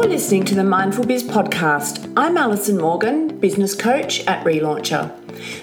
You're 0.00 0.08
listening 0.08 0.46
to 0.46 0.54
the 0.54 0.64
Mindful 0.64 1.04
Biz 1.04 1.24
podcast. 1.24 2.10
I'm 2.16 2.38
Alison 2.38 2.78
Morgan, 2.78 3.38
business 3.38 3.74
coach 3.74 4.26
at 4.26 4.42
Relauncher. 4.46 5.12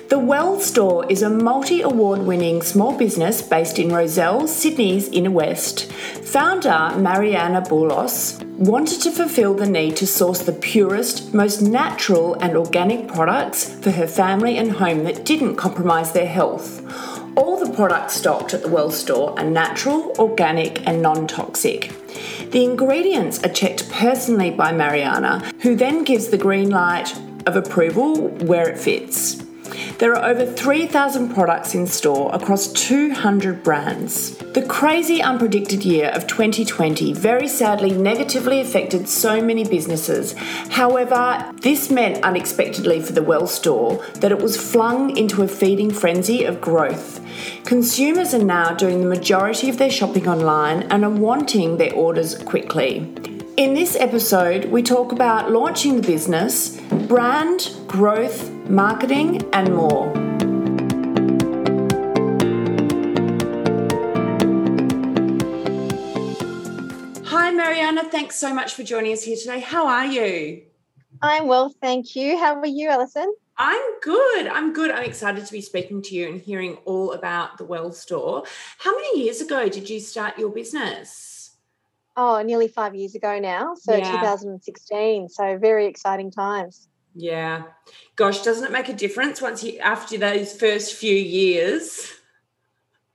The 0.10 0.20
Well 0.20 0.60
Store 0.60 1.12
is 1.12 1.24
a 1.24 1.30
multi 1.30 1.82
award 1.82 2.20
winning 2.20 2.62
small 2.62 2.96
business 2.96 3.42
based 3.42 3.80
in 3.80 3.92
Rozelle, 3.92 4.48
Sydney's 4.48 5.08
inner 5.08 5.32
west. 5.32 5.92
Founder 5.92 6.94
Mariana 7.00 7.64
Boulos 7.64 8.44
wanted 8.60 9.02
to 9.02 9.12
fulfill 9.12 9.56
the 9.56 9.66
need 9.66 9.96
to 9.96 10.06
source 10.06 10.44
the 10.44 10.54
purest, 10.54 11.34
most 11.34 11.64
natural, 11.64 12.36
and 12.36 12.56
organic 12.56 13.08
products 13.08 13.74
for 13.80 13.90
her 13.90 14.08
family 14.08 14.60
and 14.60 14.74
home 14.74 15.04
that 15.06 15.26
didn't 15.26 15.56
compromise 15.56 16.12
their 16.12 16.28
health. 16.28 16.84
All 17.36 17.60
the 17.60 17.76
products 17.76 18.14
stocked 18.14 18.54
at 18.54 18.62
the 18.62 18.70
Well 18.70 18.92
Store 18.92 19.34
are 19.40 19.50
natural, 19.50 20.14
organic, 20.20 20.88
and 20.88 21.02
non 21.02 21.26
toxic. 21.26 21.92
The 22.52 22.64
ingredients 22.64 23.44
are 23.44 23.50
checked 23.50 23.90
personally 23.92 24.52
by 24.52 24.72
Mariana, 24.72 25.52
who 25.62 25.76
then 25.76 26.04
gives 26.04 26.28
the 26.28 26.38
green 26.38 26.70
light 26.70 27.14
of 27.46 27.58
approval 27.58 28.30
where 28.30 28.70
it 28.70 28.80
fits. 28.80 29.44
There 30.00 30.16
are 30.16 30.30
over 30.30 30.46
3,000 30.46 31.34
products 31.34 31.74
in 31.74 31.88
store 31.88 32.34
across 32.34 32.72
200 32.74 33.64
brands. 33.64 34.38
The 34.38 34.66
crazy, 34.66 35.20
unpredicted 35.20 35.86
year 35.86 36.10
of 36.10 36.28
2020 36.28 37.14
very 37.14 37.48
sadly 37.48 37.92
negatively 37.92 38.60
affected 38.60 39.08
so 39.10 39.42
many 39.42 39.64
businesses. 39.64 40.34
However, 40.70 41.52
this 41.62 41.90
meant 41.90 42.24
unexpectedly 42.24 43.02
for 43.02 43.14
the 43.14 43.24
Well 43.24 43.48
store 43.48 44.04
that 44.16 44.32
it 44.32 44.42
was 44.42 44.58
flung 44.58 45.16
into 45.16 45.44
a 45.44 45.48
feeding 45.48 45.92
frenzy 45.92 46.44
of 46.44 46.62
growth. 46.62 47.22
Consumers 47.66 48.34
are 48.34 48.44
now 48.44 48.74
doing 48.74 49.02
the 49.02 49.08
majority 49.08 49.70
of 49.70 49.78
their 49.78 49.92
shopping 49.92 50.28
online 50.28 50.84
and 50.84 51.04
are 51.04 51.10
wanting 51.10 51.78
their 51.78 51.94
orders 51.94 52.36
quickly. 52.36 53.37
In 53.58 53.74
this 53.74 53.96
episode, 53.96 54.66
we 54.66 54.84
talk 54.84 55.12
about 55.12 55.50
launching 55.50 56.00
the 56.00 56.08
business, 56.08 56.80
brand, 57.08 57.72
growth, 57.88 58.52
marketing, 58.70 59.50
and 59.52 59.74
more. 59.74 60.14
Hi, 67.26 67.50
Mariana. 67.50 68.04
Thanks 68.04 68.36
so 68.36 68.54
much 68.54 68.76
for 68.76 68.84
joining 68.84 69.12
us 69.12 69.24
here 69.24 69.36
today. 69.36 69.60
How 69.60 69.88
are 69.88 70.06
you? 70.06 70.62
I'm 71.24 71.48
well, 71.48 71.74
thank 71.82 72.16
you. 72.16 72.38
How 72.38 72.60
are 72.60 72.68
you, 72.68 72.90
Alison? 72.90 73.34
I'm 73.58 74.00
good. 74.02 74.46
I'm 74.46 74.72
good. 74.72 74.92
I'm 74.92 75.06
excited 75.06 75.48
to 75.48 75.52
be 75.52 75.62
speaking 75.62 76.04
to 76.04 76.14
you 76.14 76.28
and 76.28 76.40
hearing 76.40 76.76
all 76.86 77.14
about 77.14 77.58
the 77.58 77.66
Well 77.66 77.92
Store. 77.92 78.44
How 78.78 78.96
many 78.96 79.24
years 79.24 79.42
ago 79.42 79.68
did 79.68 79.90
you 79.90 80.00
start 80.00 80.38
your 80.38 80.50
business? 80.52 81.37
Oh, 82.20 82.42
nearly 82.42 82.68
five 82.68 82.96
years 82.96 83.14
ago 83.14 83.40
now. 83.40 83.76
So 83.76 83.96
yeah. 83.96 84.12
2016. 84.12 85.30
So 85.30 85.58
very 85.60 85.86
exciting 85.86 86.32
times. 86.32 86.90
Yeah. 87.14 87.64
Gosh, 88.16 88.42
doesn't 88.42 88.66
it 88.66 88.72
make 88.72 88.90
a 88.90 88.94
difference 88.94 89.40
once 89.40 89.64
you 89.64 89.78
after 89.80 90.18
those 90.18 90.52
first 90.52 90.96
few 90.96 91.16
years? 91.16 92.12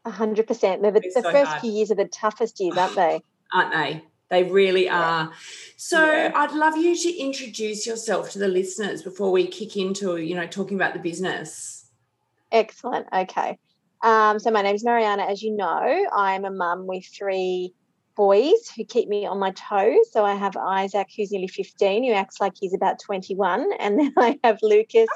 A 0.05 0.11
hundred 0.11 0.47
percent. 0.47 0.83
The, 0.83 0.93
the 0.93 1.11
so 1.13 1.23
first 1.23 1.51
hard. 1.51 1.61
few 1.61 1.73
years 1.73 1.91
are 1.91 1.97
the 1.97 2.07
toughest 2.07 2.61
years, 2.61 2.77
aren't 2.77 2.95
they? 2.95 3.23
aren't 3.53 3.73
they? 3.73 4.05
They 4.31 4.45
really 4.45 4.89
are. 4.89 5.33
So 5.77 6.05
yeah. 6.05 6.33
I'd 6.35 6.53
love 6.53 6.77
you 6.77 6.97
to 6.97 7.17
introduce 7.17 7.87
yourself 7.87 8.31
to 8.31 8.39
the 8.39 8.49
listeners 8.49 9.03
before 9.03 9.31
we 9.31 9.47
kick 9.47 9.77
into, 9.77 10.17
you 10.17 10.35
know, 10.35 10.47
talking 10.47 10.77
about 10.77 10.95
the 10.95 11.01
business. 11.01 11.87
Excellent. 12.51 13.07
Okay. 13.13 13.59
Um, 14.03 14.39
so 14.39 14.51
my 14.51 14.63
name 14.63 14.75
is 14.75 14.85
Mariana. 14.85 15.25
As 15.25 15.43
you 15.43 15.55
know, 15.55 16.07
I'm 16.17 16.45
a 16.45 16.51
mum 16.51 16.87
with 16.87 17.05
three 17.07 17.75
boys 18.15 18.71
who 18.77 18.85
keep 18.85 19.09
me 19.09 19.27
on 19.27 19.39
my 19.39 19.53
toes. 19.53 20.13
So 20.13 20.25
I 20.25 20.35
have 20.35 20.57
Isaac, 20.57 21.09
who's 21.17 21.33
nearly 21.33 21.49
15, 21.49 22.05
who 22.05 22.13
acts 22.13 22.41
like 22.41 22.53
he's 22.59 22.75
about 22.75 23.01
21. 23.01 23.71
And 23.79 23.99
then 23.99 24.13
I 24.19 24.39
have 24.45 24.59
Lucas, 24.63 25.09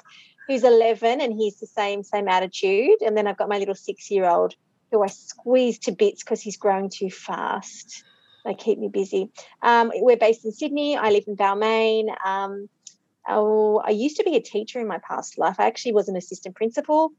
who's 0.46 0.64
11, 0.64 1.20
and 1.20 1.32
he's 1.32 1.58
the 1.58 1.66
same, 1.66 2.02
same 2.02 2.28
attitude. 2.28 3.02
And 3.02 3.16
then 3.16 3.26
I've 3.26 3.36
got 3.36 3.48
my 3.48 3.58
little 3.58 3.74
six 3.74 4.10
year 4.10 4.28
old 4.28 4.54
who 4.92 5.02
I 5.02 5.08
squeeze 5.08 5.78
to 5.80 5.92
bits 5.92 6.22
because 6.22 6.40
he's 6.40 6.56
growing 6.56 6.90
too 6.90 7.10
fast. 7.10 8.04
They 8.44 8.54
keep 8.54 8.78
me 8.78 8.88
busy. 8.88 9.30
Um, 9.62 9.90
we're 9.94 10.16
based 10.16 10.44
in 10.44 10.52
Sydney. 10.52 10.96
I 10.96 11.10
live 11.10 11.24
in 11.26 11.36
Balmain. 11.36 12.14
Um, 12.24 12.68
oh, 13.28 13.82
I 13.84 13.90
used 13.90 14.18
to 14.18 14.24
be 14.24 14.36
a 14.36 14.40
teacher 14.40 14.80
in 14.80 14.86
my 14.86 14.98
past 14.98 15.36
life. 15.38 15.56
I 15.58 15.66
actually 15.66 15.94
was 15.94 16.08
an 16.08 16.16
assistant 16.16 16.54
principal. 16.54 17.12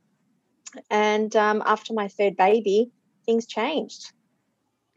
And 0.89 1.35
um, 1.35 1.61
after 1.65 1.93
my 1.93 2.07
third 2.07 2.37
baby, 2.37 2.91
things 3.25 3.45
changed 3.45 4.13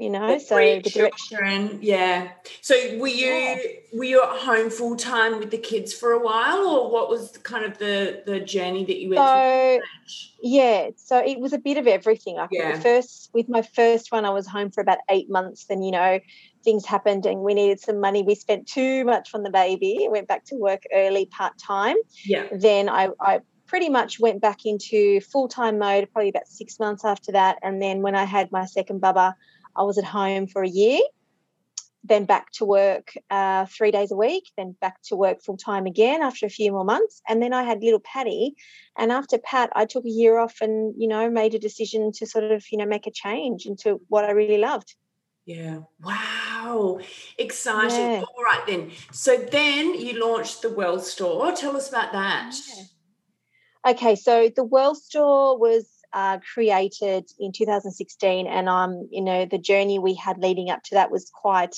you 0.00 0.08
know 0.08 0.38
so 0.38 0.56
the 0.56 0.80
direction 0.80 1.78
yeah. 1.82 2.30
So 2.62 2.74
were 2.98 3.06
you 3.06 3.26
yeah. 3.26 3.58
were 3.92 4.04
you 4.04 4.22
at 4.22 4.30
home 4.30 4.70
full 4.70 4.96
time 4.96 5.38
with 5.38 5.50
the 5.50 5.58
kids 5.58 5.92
for 5.92 6.12
a 6.12 6.18
while 6.18 6.66
or 6.66 6.90
what 6.90 7.10
was 7.10 7.36
kind 7.42 7.66
of 7.66 7.76
the 7.78 8.22
the 8.24 8.40
journey 8.40 8.84
that 8.86 8.98
you 8.98 9.10
went 9.10 9.18
so, 9.18 9.78
through 9.78 10.50
yeah 10.50 10.88
so 10.96 11.18
it 11.18 11.38
was 11.38 11.52
a 11.52 11.58
bit 11.58 11.76
of 11.76 11.86
everything. 11.86 12.38
I 12.38 12.48
yeah. 12.50 12.76
the 12.76 12.80
first 12.80 13.30
with 13.34 13.48
my 13.48 13.60
first 13.60 14.10
one 14.10 14.24
i 14.24 14.30
was 14.30 14.46
home 14.46 14.70
for 14.70 14.80
about 14.80 14.98
eight 15.10 15.28
months 15.28 15.66
then 15.66 15.82
you 15.82 15.90
know 15.90 16.18
things 16.64 16.86
happened 16.86 17.26
and 17.26 17.40
we 17.40 17.54
needed 17.54 17.80
some 17.80 18.00
money. 18.00 18.22
We 18.22 18.34
spent 18.34 18.66
too 18.66 19.04
much 19.04 19.34
on 19.34 19.42
the 19.42 19.50
baby 19.50 20.06
went 20.10 20.28
back 20.28 20.44
to 20.46 20.56
work 20.56 20.82
early 20.94 21.26
part-time. 21.26 21.96
Yeah. 22.24 22.46
Then 22.52 22.88
i 22.88 23.08
i 23.20 23.40
pretty 23.66 23.88
much 23.88 24.18
went 24.18 24.40
back 24.40 24.66
into 24.66 25.20
full-time 25.20 25.78
mode 25.78 26.08
probably 26.12 26.28
about 26.28 26.48
six 26.48 26.80
months 26.80 27.04
after 27.04 27.32
that. 27.32 27.58
And 27.62 27.80
then 27.80 28.02
when 28.02 28.14
i 28.14 28.24
had 28.24 28.50
my 28.52 28.66
second 28.66 29.00
bubba 29.00 29.34
I 29.76 29.82
was 29.82 29.98
at 29.98 30.04
home 30.04 30.46
for 30.46 30.62
a 30.62 30.68
year, 30.68 31.00
then 32.02 32.24
back 32.24 32.50
to 32.52 32.64
work 32.64 33.12
uh, 33.30 33.66
three 33.66 33.90
days 33.90 34.10
a 34.10 34.16
week, 34.16 34.44
then 34.56 34.74
back 34.80 35.02
to 35.04 35.16
work 35.16 35.42
full 35.42 35.56
time 35.56 35.86
again 35.86 36.22
after 36.22 36.46
a 36.46 36.50
few 36.50 36.72
more 36.72 36.84
months. 36.84 37.20
And 37.28 37.42
then 37.42 37.52
I 37.52 37.62
had 37.62 37.82
little 37.82 38.00
Patty. 38.00 38.54
And 38.96 39.12
after 39.12 39.38
Pat, 39.38 39.70
I 39.74 39.84
took 39.84 40.04
a 40.04 40.10
year 40.10 40.38
off 40.38 40.56
and, 40.60 40.94
you 40.96 41.08
know, 41.08 41.30
made 41.30 41.54
a 41.54 41.58
decision 41.58 42.10
to 42.12 42.26
sort 42.26 42.44
of, 42.44 42.64
you 42.72 42.78
know, 42.78 42.86
make 42.86 43.06
a 43.06 43.10
change 43.10 43.66
into 43.66 44.00
what 44.08 44.24
I 44.24 44.30
really 44.30 44.58
loved. 44.58 44.94
Yeah. 45.44 45.80
Wow. 46.02 47.00
Exciting. 47.38 47.98
Yeah. 47.98 48.22
All 48.22 48.44
right, 48.44 48.62
then. 48.66 48.92
So 49.12 49.36
then 49.36 49.94
you 49.94 50.24
launched 50.24 50.62
the 50.62 50.70
Well 50.70 51.00
Store. 51.00 51.52
Tell 51.52 51.76
us 51.76 51.88
about 51.88 52.12
that. 52.12 52.54
Yeah. 52.76 53.92
Okay. 53.92 54.14
So 54.16 54.50
the 54.54 54.64
Well 54.64 54.94
Store 54.94 55.58
was 55.58 55.86
uh, 56.12 56.38
created 56.54 57.30
in 57.38 57.52
2016, 57.52 58.46
and 58.46 58.68
um, 58.68 59.08
you 59.10 59.22
know 59.22 59.44
the 59.44 59.58
journey 59.58 59.98
we 59.98 60.14
had 60.14 60.38
leading 60.38 60.70
up 60.70 60.82
to 60.84 60.94
that 60.94 61.10
was 61.10 61.30
quite 61.32 61.76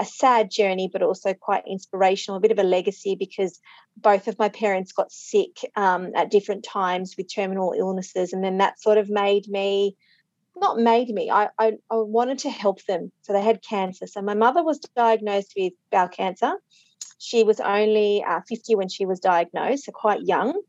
a 0.00 0.04
sad 0.04 0.50
journey, 0.50 0.90
but 0.92 1.02
also 1.02 1.34
quite 1.34 1.62
inspirational, 1.68 2.38
a 2.38 2.40
bit 2.40 2.50
of 2.50 2.58
a 2.58 2.64
legacy 2.64 3.14
because 3.14 3.60
both 3.96 4.26
of 4.26 4.38
my 4.38 4.48
parents 4.48 4.92
got 4.92 5.12
sick 5.12 5.58
um, 5.76 6.10
at 6.16 6.30
different 6.30 6.64
times 6.64 7.14
with 7.16 7.32
terminal 7.32 7.74
illnesses, 7.76 8.32
and 8.32 8.42
then 8.42 8.58
that 8.58 8.80
sort 8.80 8.98
of 8.98 9.08
made 9.08 9.46
me 9.48 9.96
not 10.56 10.78
made 10.78 11.08
me 11.08 11.30
I, 11.30 11.48
I, 11.58 11.72
I 11.90 11.96
wanted 11.96 12.38
to 12.40 12.50
help 12.50 12.84
them. 12.84 13.10
So 13.22 13.32
they 13.32 13.42
had 13.42 13.62
cancer. 13.62 14.06
So 14.06 14.22
my 14.22 14.34
mother 14.34 14.62
was 14.62 14.78
diagnosed 14.96 15.52
with 15.56 15.72
bowel 15.90 16.08
cancer. 16.08 16.52
She 17.18 17.42
was 17.42 17.60
only 17.60 18.22
uh, 18.22 18.40
50 18.48 18.76
when 18.76 18.88
she 18.88 19.06
was 19.06 19.20
diagnosed 19.20 19.84
so 19.84 19.92
quite 19.92 20.22
young 20.22 20.60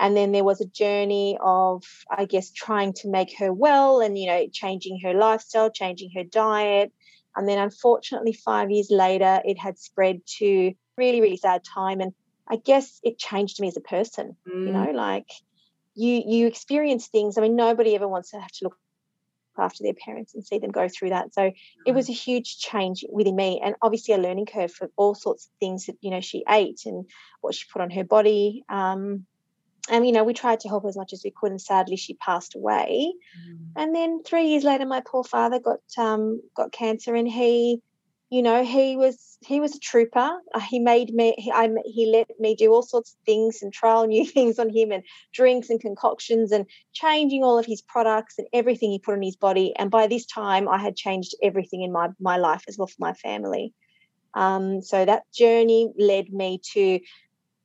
and 0.00 0.16
then 0.16 0.32
there 0.32 0.44
was 0.44 0.60
a 0.60 0.66
journey 0.66 1.38
of 1.40 1.84
i 2.10 2.24
guess 2.24 2.50
trying 2.50 2.92
to 2.92 3.08
make 3.08 3.38
her 3.38 3.52
well 3.52 4.00
and 4.00 4.18
you 4.18 4.26
know 4.26 4.46
changing 4.52 4.98
her 5.00 5.14
lifestyle 5.14 5.70
changing 5.70 6.10
her 6.16 6.24
diet 6.24 6.92
and 7.36 7.48
then 7.48 7.58
unfortunately 7.58 8.32
5 8.32 8.70
years 8.70 8.90
later 8.90 9.40
it 9.44 9.58
had 9.58 9.78
spread 9.78 10.20
to 10.38 10.72
really 10.96 11.20
really 11.20 11.36
sad 11.36 11.62
time 11.62 12.00
and 12.00 12.12
i 12.48 12.56
guess 12.56 12.98
it 13.04 13.18
changed 13.18 13.60
me 13.60 13.68
as 13.68 13.76
a 13.76 13.82
person 13.82 14.36
mm. 14.48 14.66
you 14.66 14.72
know 14.72 14.90
like 14.90 15.30
you 15.94 16.22
you 16.26 16.46
experience 16.46 17.06
things 17.06 17.38
i 17.38 17.40
mean 17.40 17.54
nobody 17.54 17.94
ever 17.94 18.08
wants 18.08 18.30
to 18.30 18.40
have 18.40 18.50
to 18.52 18.64
look 18.64 18.76
after 19.58 19.84
their 19.84 19.94
parents 19.94 20.34
and 20.34 20.44
see 20.44 20.58
them 20.58 20.70
go 20.70 20.88
through 20.88 21.10
that. 21.10 21.34
So 21.34 21.52
it 21.86 21.92
was 21.92 22.08
a 22.08 22.12
huge 22.12 22.58
change 22.58 23.04
within 23.12 23.36
me, 23.36 23.60
and 23.62 23.74
obviously 23.82 24.14
a 24.14 24.18
learning 24.18 24.46
curve 24.46 24.72
for 24.72 24.90
all 24.96 25.14
sorts 25.14 25.46
of 25.46 25.50
things 25.60 25.86
that 25.86 25.96
you 26.00 26.10
know 26.10 26.20
she 26.20 26.44
ate 26.48 26.82
and 26.86 27.04
what 27.40 27.54
she 27.54 27.66
put 27.70 27.82
on 27.82 27.90
her 27.90 28.04
body. 28.04 28.64
Um, 28.68 29.26
and 29.88 30.06
you 30.06 30.12
know 30.12 30.24
we 30.24 30.34
tried 30.34 30.60
to 30.60 30.68
help 30.68 30.84
as 30.86 30.96
much 30.96 31.12
as 31.12 31.22
we 31.24 31.32
could 31.34 31.50
and 31.50 31.60
sadly 31.60 31.96
she 31.96 32.14
passed 32.14 32.54
away. 32.54 33.12
Mm. 33.48 33.58
and 33.76 33.94
then 33.94 34.22
three 34.22 34.48
years 34.48 34.64
later 34.64 34.86
my 34.86 35.00
poor 35.00 35.24
father 35.24 35.58
got 35.58 35.80
um, 35.98 36.40
got 36.54 36.72
cancer 36.72 37.14
and 37.14 37.28
he 37.28 37.80
you 38.30 38.42
know 38.42 38.64
he 38.64 38.96
was 38.96 39.38
he 39.40 39.58
was 39.58 39.74
a 39.74 39.80
trooper. 39.80 40.30
Uh, 40.54 40.60
he 40.60 40.78
made 40.78 41.12
me 41.12 41.34
he, 41.38 41.50
I, 41.50 41.68
he 41.84 42.06
let 42.06 42.28
me 42.38 42.54
do 42.54 42.72
all 42.72 42.82
sorts 42.82 43.12
of 43.12 43.16
things 43.24 43.62
and 43.62 43.72
trial 43.72 44.06
new 44.06 44.24
things 44.36 44.58
on 44.58 44.68
him 44.68 44.92
and 44.92 45.02
drinks 45.32 45.70
and 45.70 45.80
concoctions 45.80 46.52
and 46.52 46.66
changing 46.92 47.42
all 47.42 47.58
of 47.58 47.66
his 47.66 47.82
products 47.82 48.38
and 48.38 48.46
everything 48.52 48.90
he 48.90 48.98
put 48.98 49.14
on 49.14 49.22
his 49.22 49.36
body. 49.36 49.74
And 49.76 49.90
by 49.90 50.06
this 50.06 50.26
time 50.26 50.68
i 50.68 50.78
had 50.78 50.96
changed 50.96 51.34
everything 51.42 51.82
in 51.82 51.92
my 51.92 52.08
my 52.20 52.36
life 52.36 52.64
as 52.68 52.78
well 52.78 52.86
for 52.86 52.96
my 52.98 53.14
family. 53.14 53.74
Um, 54.34 54.80
so 54.80 55.04
that 55.04 55.24
journey 55.34 55.92
led 55.98 56.32
me 56.32 56.60
to 56.74 57.00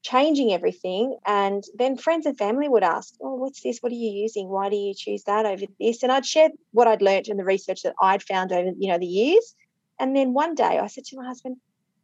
changing 0.05 0.53
everything. 0.53 1.17
And 1.25 1.63
then 1.75 1.97
friends 1.97 2.27
and 2.27 2.37
family 2.37 2.69
would 2.69 2.83
ask, 2.83 3.15
Oh, 3.19 3.35
what's 3.35 3.61
this? 3.61 3.79
What 3.79 3.91
are 3.91 3.95
you 3.95 4.11
using? 4.11 4.47
Why 4.47 4.69
do 4.69 4.75
you 4.75 4.93
choose 4.95 5.23
that 5.23 5.45
over 5.45 5.65
this? 5.79 6.03
And 6.03 6.11
I'd 6.11 6.25
share 6.25 6.49
what 6.71 6.87
I'd 6.87 7.01
learned 7.01 7.27
in 7.27 7.37
the 7.37 7.43
research 7.43 7.81
that 7.83 7.95
I'd 7.99 8.21
found 8.21 8.51
over, 8.51 8.71
you 8.77 8.89
know, 8.89 8.99
the 8.99 9.07
years. 9.07 9.55
And 9.99 10.15
then 10.15 10.33
one 10.33 10.53
day 10.53 10.77
I 10.79 10.87
said 10.87 11.05
to 11.05 11.17
my 11.17 11.25
husband, 11.25 11.57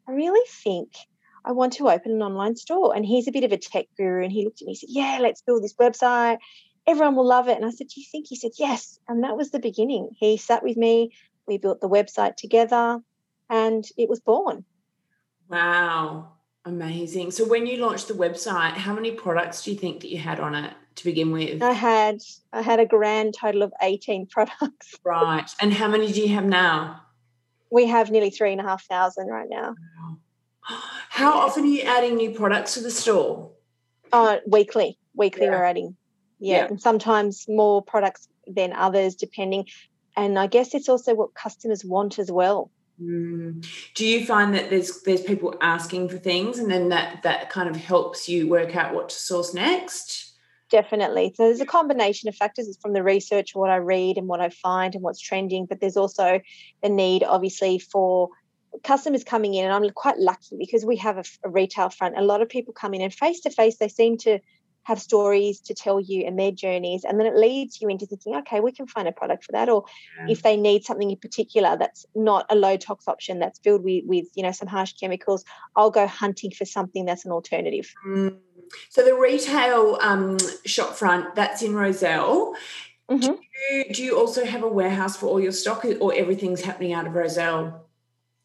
I 0.07 0.13
really 0.13 0.45
think 0.63 0.89
I 1.45 1.51
want 1.51 1.73
to 1.73 1.89
open 1.89 2.11
an 2.11 2.23
online 2.23 2.55
store. 2.55 2.95
And 2.95 3.05
he's 3.05 3.27
a 3.27 3.31
bit 3.31 3.43
of 3.43 3.51
a 3.51 3.57
tech 3.57 3.85
guru. 3.97 4.23
And 4.23 4.31
he 4.31 4.45
looked 4.45 4.61
at 4.61 4.65
me 4.65 4.71
and 4.71 4.77
said, 4.77 4.89
Yeah, 4.89 5.19
let's 5.21 5.43
build 5.43 5.63
this 5.63 5.75
website. 5.75 6.39
Everyone 6.87 7.15
will 7.15 7.27
love 7.27 7.47
it. 7.49 7.57
And 7.57 7.65
I 7.65 7.69
said, 7.69 7.87
Do 7.87 8.01
you 8.01 8.07
think? 8.11 8.25
He 8.27 8.35
said, 8.35 8.51
Yes. 8.57 8.99
And 9.07 9.23
that 9.23 9.37
was 9.37 9.51
the 9.51 9.59
beginning. 9.59 10.09
He 10.17 10.37
sat 10.37 10.63
with 10.63 10.77
me. 10.77 11.13
We 11.47 11.59
built 11.59 11.81
the 11.81 11.89
website 11.89 12.35
together 12.35 12.99
and 13.49 13.83
it 13.97 14.09
was 14.09 14.21
born. 14.21 14.63
Wow. 15.49 16.33
Amazing. 16.65 17.31
So 17.31 17.45
when 17.45 17.65
you 17.65 17.77
launched 17.77 18.07
the 18.07 18.13
website, 18.13 18.73
how 18.73 18.93
many 18.93 19.11
products 19.11 19.63
do 19.63 19.71
you 19.71 19.77
think 19.77 20.01
that 20.01 20.09
you 20.09 20.19
had 20.19 20.39
on 20.39 20.53
it 20.53 20.73
to 20.95 21.05
begin 21.05 21.31
with? 21.31 21.61
I 21.61 21.71
had 21.71 22.19
I 22.53 22.61
had 22.61 22.79
a 22.79 22.85
grand 22.85 23.35
total 23.39 23.63
of 23.63 23.73
18 23.81 24.27
products. 24.31 24.95
Right. 25.03 25.49
And 25.59 25.73
how 25.73 25.87
many 25.87 26.11
do 26.11 26.21
you 26.21 26.29
have 26.29 26.45
now? 26.45 27.01
We 27.71 27.87
have 27.87 28.11
nearly 28.11 28.29
three 28.29 28.51
and 28.51 28.61
a 28.61 28.63
half 28.63 28.83
thousand 28.85 29.27
right 29.27 29.47
now. 29.49 29.75
Wow. 29.99 30.17
How 31.09 31.39
often 31.39 31.63
are 31.63 31.67
you 31.67 31.81
adding 31.81 32.15
new 32.15 32.31
products 32.31 32.75
to 32.75 32.81
the 32.81 32.91
store? 32.91 33.51
Uh, 34.11 34.37
weekly. 34.47 34.97
Weekly 35.15 35.45
yeah. 35.45 35.51
we're 35.51 35.63
adding. 35.63 35.95
Yeah. 36.39 36.57
yeah. 36.57 36.65
And 36.67 36.81
sometimes 36.81 37.45
more 37.47 37.81
products 37.81 38.27
than 38.47 38.73
others, 38.73 39.15
depending. 39.15 39.65
And 40.15 40.37
I 40.37 40.47
guess 40.47 40.73
it's 40.73 40.89
also 40.89 41.15
what 41.15 41.33
customers 41.33 41.83
want 41.83 42.19
as 42.19 42.31
well. 42.31 42.71
Mm. 43.01 43.65
Do 43.95 44.05
you 44.05 44.25
find 44.25 44.53
that 44.53 44.69
there's 44.69 45.01
there's 45.01 45.21
people 45.21 45.55
asking 45.61 46.09
for 46.09 46.17
things, 46.17 46.59
and 46.59 46.69
then 46.69 46.89
that 46.89 47.23
that 47.23 47.49
kind 47.49 47.69
of 47.69 47.75
helps 47.75 48.29
you 48.29 48.47
work 48.47 48.75
out 48.75 48.93
what 48.93 49.09
to 49.09 49.15
source 49.15 49.53
next? 49.53 50.33
Definitely. 50.69 51.33
So 51.35 51.43
there's 51.43 51.61
a 51.61 51.65
combination 51.65 52.29
of 52.29 52.35
factors. 52.35 52.67
It's 52.67 52.77
from 52.77 52.93
the 52.93 53.03
research, 53.03 53.55
what 53.55 53.69
I 53.69 53.77
read, 53.77 54.17
and 54.17 54.27
what 54.27 54.39
I 54.39 54.49
find, 54.49 54.93
and 54.93 55.03
what's 55.03 55.19
trending. 55.19 55.65
But 55.65 55.81
there's 55.81 55.97
also 55.97 56.39
the 56.81 56.89
need, 56.89 57.23
obviously, 57.23 57.79
for 57.79 58.29
customers 58.83 59.23
coming 59.23 59.53
in. 59.53 59.65
And 59.65 59.73
I'm 59.73 59.89
quite 59.91 60.17
lucky 60.17 60.57
because 60.57 60.85
we 60.85 60.97
have 60.97 61.17
a, 61.17 61.23
a 61.43 61.49
retail 61.49 61.89
front. 61.89 62.17
A 62.17 62.21
lot 62.21 62.41
of 62.41 62.49
people 62.49 62.73
come 62.73 62.93
in, 62.93 63.01
and 63.01 63.13
face 63.13 63.41
to 63.41 63.49
face, 63.49 63.77
they 63.77 63.87
seem 63.87 64.17
to 64.19 64.39
have 64.91 65.01
stories 65.01 65.61
to 65.61 65.73
tell 65.73 66.01
you 66.01 66.25
and 66.25 66.37
their 66.37 66.51
journeys 66.51 67.05
and 67.05 67.17
then 67.17 67.25
it 67.25 67.35
leads 67.35 67.81
you 67.81 67.87
into 67.87 68.05
thinking 68.05 68.35
okay 68.35 68.59
we 68.59 68.73
can 68.73 68.85
find 68.85 69.07
a 69.07 69.11
product 69.13 69.45
for 69.45 69.53
that 69.53 69.69
or 69.69 69.85
yeah. 70.17 70.25
if 70.29 70.43
they 70.43 70.57
need 70.57 70.83
something 70.83 71.09
in 71.09 71.15
particular 71.15 71.77
that's 71.77 72.05
not 72.13 72.45
a 72.49 72.55
low 72.55 72.75
tox 72.75 73.07
option 73.07 73.39
that's 73.39 73.57
filled 73.59 73.83
with, 73.85 74.03
with 74.05 74.25
you 74.35 74.43
know 74.43 74.51
some 74.51 74.67
harsh 74.67 74.93
chemicals 74.99 75.45
i'll 75.77 75.89
go 75.89 76.05
hunting 76.05 76.51
for 76.51 76.65
something 76.65 77.05
that's 77.05 77.23
an 77.23 77.31
alternative 77.31 77.93
mm. 78.05 78.35
so 78.89 79.03
the 79.05 79.15
retail 79.15 79.97
um, 80.01 80.37
shop 80.65 80.93
front 80.93 81.33
that's 81.35 81.61
in 81.61 81.73
Rozelle 81.73 82.53
mm-hmm. 83.09 83.19
do, 83.21 83.37
you, 83.71 83.93
do 83.93 84.03
you 84.03 84.19
also 84.19 84.43
have 84.43 84.63
a 84.63 84.67
warehouse 84.67 85.15
for 85.15 85.27
all 85.27 85.39
your 85.39 85.53
stock 85.53 85.85
or 86.01 86.13
everything's 86.13 86.61
happening 86.61 86.91
out 86.91 87.07
of 87.07 87.13
Rozelle 87.13 87.87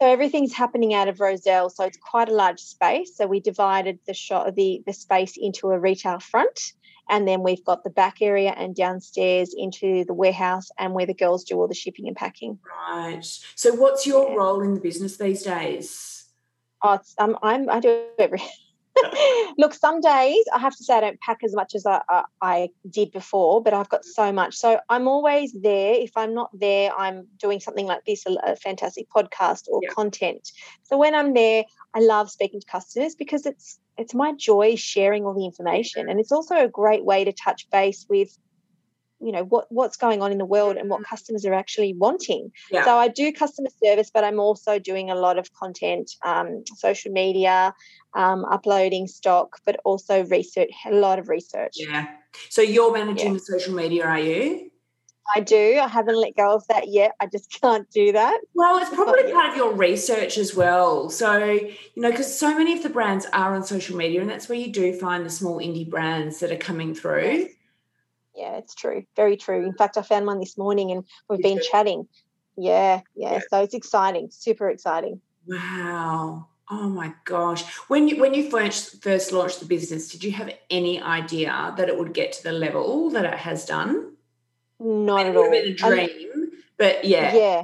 so 0.00 0.08
everything's 0.08 0.52
happening 0.52 0.92
out 0.92 1.08
of 1.08 1.20
Rozelle, 1.20 1.70
so 1.70 1.84
it's 1.84 1.96
quite 1.96 2.28
a 2.28 2.34
large 2.34 2.60
space. 2.60 3.16
So 3.16 3.26
we 3.26 3.40
divided 3.40 3.98
the 4.06 4.14
shop, 4.14 4.54
the 4.54 4.82
the 4.86 4.92
space 4.92 5.34
into 5.36 5.70
a 5.70 5.78
retail 5.78 6.18
front, 6.18 6.72
and 7.08 7.26
then 7.26 7.42
we've 7.42 7.64
got 7.64 7.82
the 7.82 7.90
back 7.90 8.20
area 8.20 8.50
and 8.50 8.74
downstairs 8.74 9.54
into 9.56 10.04
the 10.04 10.14
warehouse 10.14 10.68
and 10.78 10.92
where 10.92 11.06
the 11.06 11.14
girls 11.14 11.44
do 11.44 11.56
all 11.56 11.68
the 11.68 11.74
shipping 11.74 12.08
and 12.08 12.16
packing. 12.16 12.58
Right. 12.88 13.24
So 13.54 13.74
what's 13.74 14.06
your 14.06 14.28
yeah. 14.28 14.34
role 14.36 14.62
in 14.62 14.74
the 14.74 14.80
business 14.80 15.16
these 15.16 15.42
days? 15.42 16.26
Oh, 16.82 16.98
um, 17.18 17.38
I'm 17.42 17.70
I 17.70 17.80
do 17.80 18.04
everything. 18.18 18.48
Look, 19.58 19.74
some 19.74 20.00
days 20.00 20.44
I 20.54 20.58
have 20.58 20.74
to 20.76 20.84
say 20.84 20.94
I 20.94 21.00
don't 21.00 21.20
pack 21.20 21.38
as 21.44 21.54
much 21.54 21.74
as 21.74 21.86
I, 21.86 22.00
I, 22.08 22.24
I, 22.40 22.68
did 22.90 23.12
before, 23.12 23.62
but 23.62 23.74
I've 23.74 23.88
got 23.88 24.04
so 24.04 24.32
much. 24.32 24.56
So 24.56 24.80
I'm 24.88 25.08
always 25.08 25.52
there. 25.52 25.94
If 25.94 26.12
I'm 26.16 26.34
not 26.34 26.50
there, 26.58 26.92
I'm 26.96 27.26
doing 27.38 27.60
something 27.60 27.86
like 27.86 28.04
this, 28.06 28.24
a, 28.26 28.36
a 28.44 28.56
fantastic 28.56 29.06
podcast 29.14 29.68
or 29.68 29.80
yeah. 29.82 29.90
content. 29.90 30.50
So 30.84 30.96
when 30.96 31.14
I'm 31.14 31.34
there, 31.34 31.64
I 31.94 32.00
love 32.00 32.30
speaking 32.30 32.60
to 32.60 32.66
customers 32.66 33.14
because 33.14 33.46
it's 33.46 33.78
it's 33.98 34.14
my 34.14 34.32
joy 34.32 34.76
sharing 34.76 35.24
all 35.24 35.32
the 35.32 35.46
information, 35.46 36.08
and 36.08 36.20
it's 36.20 36.32
also 36.32 36.54
a 36.56 36.68
great 36.68 37.04
way 37.04 37.24
to 37.24 37.32
touch 37.32 37.68
base 37.70 38.04
with 38.10 38.36
you 39.20 39.32
know 39.32 39.44
what 39.44 39.66
what's 39.70 39.96
going 39.96 40.20
on 40.22 40.30
in 40.32 40.38
the 40.38 40.44
world 40.44 40.76
and 40.76 40.90
what 40.90 41.00
mm-hmm. 41.00 41.10
customers 41.10 41.44
are 41.44 41.54
actually 41.54 41.94
wanting 41.94 42.50
yeah. 42.70 42.84
so 42.84 42.96
i 42.96 43.08
do 43.08 43.32
customer 43.32 43.68
service 43.82 44.10
but 44.12 44.24
i'm 44.24 44.38
also 44.38 44.78
doing 44.78 45.10
a 45.10 45.14
lot 45.14 45.38
of 45.38 45.52
content 45.54 46.10
um, 46.24 46.62
social 46.76 47.12
media 47.12 47.74
um, 48.14 48.44
uploading 48.46 49.06
stock 49.06 49.58
but 49.64 49.76
also 49.84 50.24
research 50.26 50.70
a 50.86 50.94
lot 50.94 51.18
of 51.18 51.28
research 51.28 51.74
yeah 51.76 52.06
so 52.50 52.62
you're 52.62 52.92
managing 52.92 53.28
yeah. 53.28 53.32
the 53.34 53.40
social 53.40 53.74
media 53.74 54.04
are 54.04 54.20
you 54.20 54.70
I 55.34 55.40
do. 55.40 55.80
I 55.82 55.88
haven't 55.88 56.16
let 56.16 56.36
go 56.36 56.54
of 56.54 56.66
that 56.68 56.88
yet. 56.88 57.12
I 57.20 57.26
just 57.26 57.50
can't 57.60 57.90
do 57.90 58.12
that. 58.12 58.40
Well, 58.54 58.78
it's 58.78 58.90
probably 58.90 59.32
part 59.32 59.50
of 59.50 59.56
your 59.56 59.72
research 59.72 60.38
as 60.38 60.54
well. 60.54 61.10
So, 61.10 61.42
you 61.42 61.72
know, 61.96 62.10
because 62.10 62.38
so 62.38 62.56
many 62.56 62.74
of 62.74 62.82
the 62.82 62.90
brands 62.90 63.26
are 63.32 63.54
on 63.54 63.64
social 63.64 63.96
media, 63.96 64.20
and 64.20 64.30
that's 64.30 64.48
where 64.48 64.58
you 64.58 64.72
do 64.72 64.92
find 64.92 65.26
the 65.26 65.30
small 65.30 65.58
indie 65.58 65.88
brands 65.88 66.38
that 66.40 66.52
are 66.52 66.56
coming 66.56 66.94
through. 66.94 67.48
Yeah, 68.36 68.56
it's 68.58 68.74
true. 68.74 69.04
Very 69.16 69.36
true. 69.36 69.64
In 69.64 69.72
fact, 69.72 69.96
I 69.96 70.02
found 70.02 70.26
one 70.26 70.40
this 70.40 70.58
morning 70.58 70.90
and 70.92 71.04
we've 71.28 71.42
been 71.42 71.60
chatting. 71.70 72.06
Yeah, 72.56 73.00
yeah, 73.14 73.34
yeah. 73.34 73.40
So 73.50 73.62
it's 73.62 73.74
exciting, 73.74 74.28
super 74.30 74.68
exciting. 74.68 75.20
Wow. 75.46 76.48
Oh 76.70 76.88
my 76.88 77.14
gosh. 77.24 77.64
When 77.88 78.08
you 78.08 78.20
when 78.20 78.34
you 78.34 78.50
first 78.50 79.02
first 79.02 79.32
launched 79.32 79.60
the 79.60 79.66
business, 79.66 80.08
did 80.08 80.24
you 80.24 80.32
have 80.32 80.52
any 80.68 81.00
idea 81.00 81.74
that 81.76 81.88
it 81.88 81.98
would 81.98 82.12
get 82.12 82.32
to 82.32 82.42
the 82.42 82.52
level 82.52 83.10
that 83.10 83.24
it 83.24 83.38
has 83.38 83.64
done? 83.64 84.12
Not 84.80 85.20
I 85.20 85.24
mean, 85.24 85.32
at 85.32 85.36
all. 85.36 85.44
It 85.44 85.48
would 85.48 85.56
have 85.56 85.64
been 85.64 85.72
a 85.72 86.06
dream, 86.06 86.32
um, 86.34 86.50
but 86.76 87.04
yeah. 87.04 87.34
Yeah. 87.34 87.62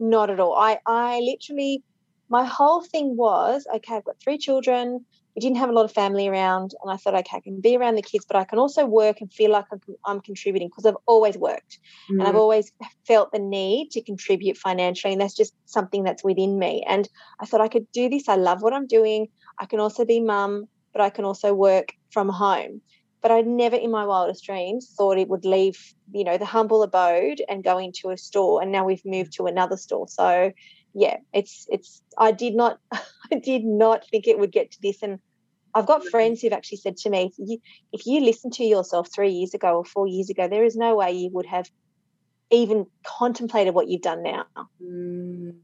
Not 0.00 0.30
at 0.30 0.40
all. 0.40 0.54
I 0.54 0.80
I 0.84 1.20
literally 1.20 1.82
my 2.28 2.44
whole 2.44 2.82
thing 2.82 3.16
was 3.16 3.66
okay, 3.76 3.96
I've 3.96 4.04
got 4.04 4.20
three 4.20 4.38
children 4.38 5.06
we 5.38 5.40
didn't 5.40 5.58
have 5.58 5.70
a 5.70 5.72
lot 5.72 5.84
of 5.84 5.92
family 5.92 6.26
around 6.26 6.74
and 6.82 6.90
i 6.90 6.96
thought 6.96 7.14
okay 7.14 7.36
i 7.36 7.40
can 7.40 7.60
be 7.60 7.76
around 7.76 7.94
the 7.94 8.02
kids 8.02 8.24
but 8.26 8.36
i 8.36 8.42
can 8.42 8.58
also 8.58 8.84
work 8.84 9.20
and 9.20 9.32
feel 9.32 9.52
like 9.52 9.66
i'm, 9.70 9.80
I'm 10.04 10.20
contributing 10.20 10.66
because 10.66 10.84
i've 10.84 11.02
always 11.06 11.38
worked 11.38 11.78
mm. 12.10 12.18
and 12.18 12.22
i've 12.24 12.34
mm. 12.34 12.40
always 12.40 12.72
felt 13.06 13.30
the 13.30 13.38
need 13.38 13.92
to 13.92 14.02
contribute 14.02 14.56
financially 14.56 15.12
and 15.12 15.22
that's 15.22 15.36
just 15.36 15.54
something 15.66 16.02
that's 16.02 16.24
within 16.24 16.58
me 16.58 16.84
and 16.88 17.08
i 17.38 17.46
thought 17.46 17.60
i 17.60 17.68
could 17.68 17.86
do 17.92 18.08
this 18.08 18.28
i 18.28 18.34
love 18.34 18.62
what 18.62 18.72
i'm 18.72 18.88
doing 18.88 19.28
i 19.60 19.66
can 19.66 19.78
also 19.78 20.04
be 20.04 20.18
mum 20.18 20.66
but 20.92 21.00
i 21.00 21.08
can 21.08 21.24
also 21.24 21.54
work 21.54 21.92
from 22.10 22.28
home 22.28 22.80
but 23.22 23.30
i 23.30 23.40
never 23.40 23.76
in 23.76 23.92
my 23.92 24.04
wildest 24.04 24.44
dreams 24.44 24.92
thought 24.98 25.18
it 25.18 25.28
would 25.28 25.44
leave 25.44 25.94
you 26.10 26.24
know 26.24 26.36
the 26.36 26.44
humble 26.44 26.82
abode 26.82 27.40
and 27.48 27.62
go 27.62 27.78
into 27.78 28.10
a 28.10 28.16
store 28.16 28.60
and 28.60 28.72
now 28.72 28.84
we've 28.84 29.06
moved 29.06 29.34
to 29.34 29.46
another 29.46 29.76
store 29.76 30.08
so 30.08 30.50
yeah 30.94 31.18
it's 31.32 31.64
it's 31.70 32.02
i 32.18 32.32
did 32.32 32.56
not 32.56 32.80
i 32.92 33.38
did 33.40 33.64
not 33.64 34.04
think 34.08 34.26
it 34.26 34.40
would 34.40 34.50
get 34.50 34.72
to 34.72 34.78
this 34.82 35.00
and 35.00 35.20
I've 35.78 35.86
got 35.86 36.04
friends 36.04 36.42
who've 36.42 36.52
actually 36.52 36.78
said 36.78 36.96
to 36.98 37.10
me, 37.10 37.26
if 37.26 37.34
you, 37.38 37.58
if 37.92 38.04
you 38.04 38.20
listened 38.20 38.52
to 38.54 38.64
yourself 38.64 39.08
three 39.14 39.30
years 39.30 39.54
ago 39.54 39.76
or 39.76 39.84
four 39.84 40.08
years 40.08 40.28
ago, 40.28 40.48
there 40.48 40.64
is 40.64 40.74
no 40.74 40.96
way 40.96 41.12
you 41.12 41.30
would 41.32 41.46
have 41.46 41.70
even 42.50 42.86
contemplated 43.06 43.74
what 43.74 43.86
you've 43.86 44.02
done 44.02 44.24
now. 44.24 44.46
Mm. 44.82 45.58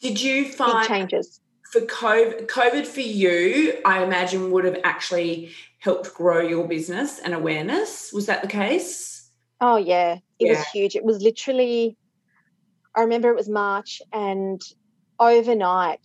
Did 0.00 0.20
you 0.20 0.50
find 0.50 0.80
Big 0.80 0.88
changes 0.88 1.40
for 1.70 1.82
COVID, 1.82 2.48
COVID 2.48 2.84
for 2.86 3.02
you? 3.02 3.80
I 3.84 4.02
imagine 4.02 4.50
would 4.50 4.64
have 4.64 4.80
actually 4.82 5.52
helped 5.78 6.12
grow 6.12 6.40
your 6.40 6.66
business 6.66 7.20
and 7.20 7.32
awareness. 7.32 8.12
Was 8.12 8.26
that 8.26 8.42
the 8.42 8.48
case? 8.48 9.30
Oh 9.60 9.76
yeah, 9.76 10.14
it 10.40 10.46
yeah. 10.46 10.58
was 10.58 10.66
huge. 10.74 10.96
It 10.96 11.04
was 11.04 11.22
literally. 11.22 11.96
I 12.96 13.02
remember 13.02 13.30
it 13.30 13.36
was 13.36 13.48
March, 13.48 14.02
and 14.12 14.60
overnight, 15.20 16.00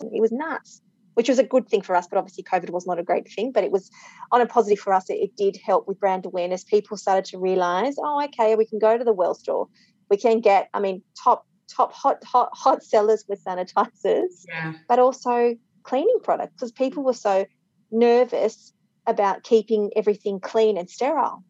it 0.00 0.22
was 0.22 0.32
nuts 0.32 0.80
which 1.14 1.28
was 1.28 1.38
a 1.38 1.44
good 1.44 1.68
thing 1.68 1.82
for 1.82 1.96
us. 1.96 2.06
But 2.06 2.18
obviously, 2.18 2.44
COVID 2.44 2.70
was 2.70 2.86
not 2.86 2.98
a 2.98 3.02
great 3.02 3.30
thing. 3.30 3.52
But 3.52 3.64
it 3.64 3.70
was 3.70 3.90
on 4.30 4.40
a 4.40 4.46
positive 4.46 4.78
for 4.78 4.92
us. 4.92 5.08
It, 5.10 5.14
it 5.14 5.36
did 5.36 5.56
help 5.56 5.88
with 5.88 6.00
brand 6.00 6.26
awareness. 6.26 6.64
People 6.64 6.96
started 6.96 7.24
to 7.26 7.38
realize, 7.38 7.96
oh, 7.98 8.22
okay, 8.24 8.56
we 8.56 8.66
can 8.66 8.78
go 8.78 8.96
to 8.96 9.04
the 9.04 9.12
Well 9.12 9.34
store. 9.34 9.68
We 10.10 10.16
can 10.16 10.40
get, 10.40 10.68
I 10.74 10.80
mean, 10.80 11.02
top 11.22 11.46
top 11.68 11.92
hot 11.92 12.22
hot 12.24 12.50
hot 12.52 12.82
sellers 12.82 13.24
with 13.28 13.42
sanitizers, 13.42 14.44
yeah. 14.48 14.74
but 14.88 14.98
also 14.98 15.56
cleaning 15.82 16.18
products 16.22 16.52
because 16.54 16.72
people 16.72 17.02
were 17.02 17.14
so 17.14 17.46
nervous 17.90 18.72
about 19.06 19.42
keeping 19.42 19.90
everything 19.96 20.40
clean 20.40 20.76
and 20.76 20.88
sterile. 20.88 21.44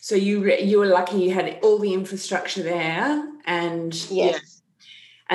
So 0.00 0.14
you 0.14 0.52
you 0.54 0.78
were 0.78 0.86
lucky 0.86 1.18
you 1.18 1.32
had 1.32 1.58
all 1.62 1.78
the 1.78 1.94
infrastructure 1.94 2.62
there 2.62 3.28
and 3.44 3.94
yes. 4.10 4.10
yeah, 4.10 4.38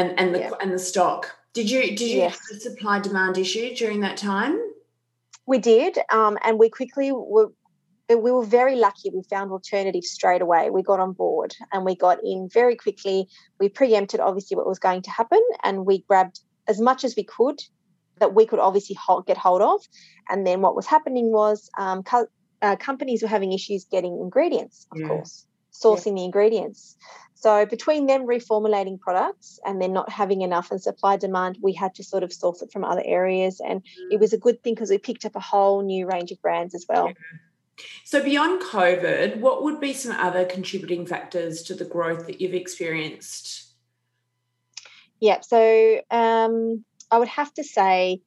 and 0.01 0.19
and 0.19 0.35
the 0.35 0.39
yeah. 0.39 0.51
and 0.59 0.73
the 0.73 0.79
stock 0.79 1.36
did 1.57 1.71
you 1.71 1.81
did 1.81 2.01
you 2.01 2.17
yes. 2.17 2.37
have 2.37 2.57
a 2.57 2.59
supply 2.59 2.99
demand 2.99 3.35
issue 3.35 3.73
during 3.73 4.01
that 4.01 4.15
time? 4.15 4.59
We 5.47 5.57
did, 5.57 5.97
um, 6.11 6.37
and 6.43 6.59
we 6.59 6.69
quickly 6.69 7.11
were. 7.11 7.51
We 8.09 8.31
were 8.31 8.45
very 8.45 8.75
lucky. 8.75 9.09
We 9.09 9.23
found 9.29 9.51
alternatives 9.51 10.11
straight 10.11 10.41
away. 10.41 10.69
We 10.69 10.81
got 10.81 11.01
on 11.01 11.11
board 11.11 11.53
and 11.73 11.83
we 11.83 11.93
got 11.93 12.19
in 12.23 12.47
very 12.53 12.77
quickly. 12.77 13.27
We 13.59 13.67
preempted 13.67 14.21
obviously 14.21 14.55
what 14.55 14.65
was 14.65 14.79
going 14.79 15.01
to 15.01 15.11
happen, 15.11 15.41
and 15.63 15.85
we 15.85 16.03
grabbed 16.07 16.39
as 16.67 16.79
much 16.79 17.03
as 17.03 17.15
we 17.17 17.23
could 17.23 17.59
that 18.19 18.33
we 18.33 18.45
could 18.45 18.59
obviously 18.59 18.95
hold, 18.95 19.25
get 19.25 19.37
hold 19.37 19.61
of. 19.61 19.81
And 20.29 20.45
then 20.47 20.61
what 20.61 20.75
was 20.75 20.85
happening 20.85 21.31
was 21.31 21.69
um, 21.77 22.03
co- 22.03 22.27
uh, 22.61 22.75
companies 22.75 23.21
were 23.21 23.27
having 23.27 23.51
issues 23.51 23.85
getting 23.85 24.19
ingredients, 24.21 24.87
of 24.91 25.01
yeah. 25.01 25.07
course. 25.07 25.45
Sourcing 25.83 26.07
yeah. 26.07 26.15
the 26.15 26.25
ingredients. 26.25 26.97
So 27.35 27.65
between 27.65 28.07
them 28.07 28.25
reformulating 28.25 28.99
products 28.99 29.59
and 29.63 29.79
then 29.79 29.93
not 29.93 30.09
having 30.09 30.41
enough 30.41 30.71
and 30.71 30.81
supply 30.81 31.17
demand, 31.17 31.59
we 31.61 31.73
had 31.73 31.93
to 31.95 32.03
sort 32.03 32.23
of 32.23 32.33
source 32.33 32.63
it 32.63 32.71
from 32.71 32.83
other 32.83 33.03
areas. 33.05 33.61
And 33.65 33.83
it 34.09 34.19
was 34.19 34.33
a 34.33 34.39
good 34.39 34.63
thing 34.63 34.73
because 34.73 34.89
we 34.89 34.97
picked 34.97 35.23
up 35.23 35.35
a 35.35 35.39
whole 35.39 35.83
new 35.83 36.07
range 36.07 36.31
of 36.31 36.41
brands 36.41 36.73
as 36.73 36.85
well. 36.89 37.07
Yeah. 37.07 37.13
So 38.03 38.23
beyond 38.23 38.63
COVID, 38.63 39.39
what 39.39 39.63
would 39.63 39.79
be 39.79 39.93
some 39.93 40.13
other 40.13 40.45
contributing 40.45 41.05
factors 41.05 41.61
to 41.63 41.75
the 41.75 41.85
growth 41.85 42.25
that 42.25 42.41
you've 42.41 42.55
experienced? 42.55 43.67
Yeah, 45.19 45.41
so 45.41 46.01
um, 46.09 46.83
I 47.11 47.19
would 47.19 47.27
have 47.27 47.53
to 47.55 47.63
say 47.63 48.21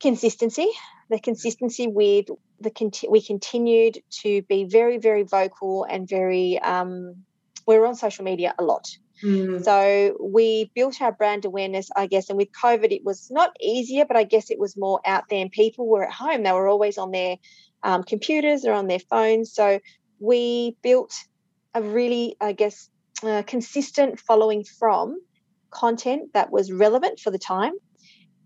consistency. 0.00 0.68
The 1.10 1.18
consistency 1.18 1.86
with 1.86 2.26
the 2.60 2.70
conti- 2.70 3.08
we 3.08 3.22
continued 3.22 3.98
to 4.22 4.42
be 4.42 4.64
very 4.64 4.98
very 4.98 5.22
vocal 5.22 5.84
and 5.84 6.08
very 6.08 6.58
um, 6.60 7.24
we 7.66 7.78
were 7.78 7.86
on 7.86 7.94
social 7.94 8.24
media 8.24 8.54
a 8.58 8.64
lot. 8.64 8.88
Mm. 9.22 9.64
So 9.64 10.16
we 10.20 10.70
built 10.74 11.00
our 11.00 11.12
brand 11.12 11.44
awareness, 11.44 11.90
I 11.96 12.06
guess, 12.06 12.28
and 12.28 12.36
with 12.36 12.48
COVID, 12.52 12.92
it 12.92 13.04
was 13.04 13.30
not 13.30 13.56
easier, 13.60 14.04
but 14.04 14.16
I 14.16 14.24
guess 14.24 14.50
it 14.50 14.58
was 14.58 14.76
more 14.76 15.00
out 15.04 15.24
there, 15.28 15.40
and 15.40 15.50
people 15.50 15.86
were 15.86 16.04
at 16.04 16.12
home. 16.12 16.42
They 16.42 16.52
were 16.52 16.68
always 16.68 16.98
on 16.98 17.10
their 17.10 17.36
um, 17.82 18.04
computers 18.04 18.64
or 18.64 18.72
on 18.72 18.86
their 18.86 19.00
phones. 19.00 19.52
So 19.52 19.80
we 20.20 20.76
built 20.82 21.12
a 21.74 21.82
really, 21.82 22.36
I 22.40 22.52
guess, 22.52 22.88
uh, 23.22 23.42
consistent 23.46 24.20
following 24.20 24.64
from 24.64 25.20
content 25.70 26.32
that 26.34 26.50
was 26.50 26.72
relevant 26.72 27.20
for 27.20 27.30
the 27.30 27.38
time. 27.38 27.72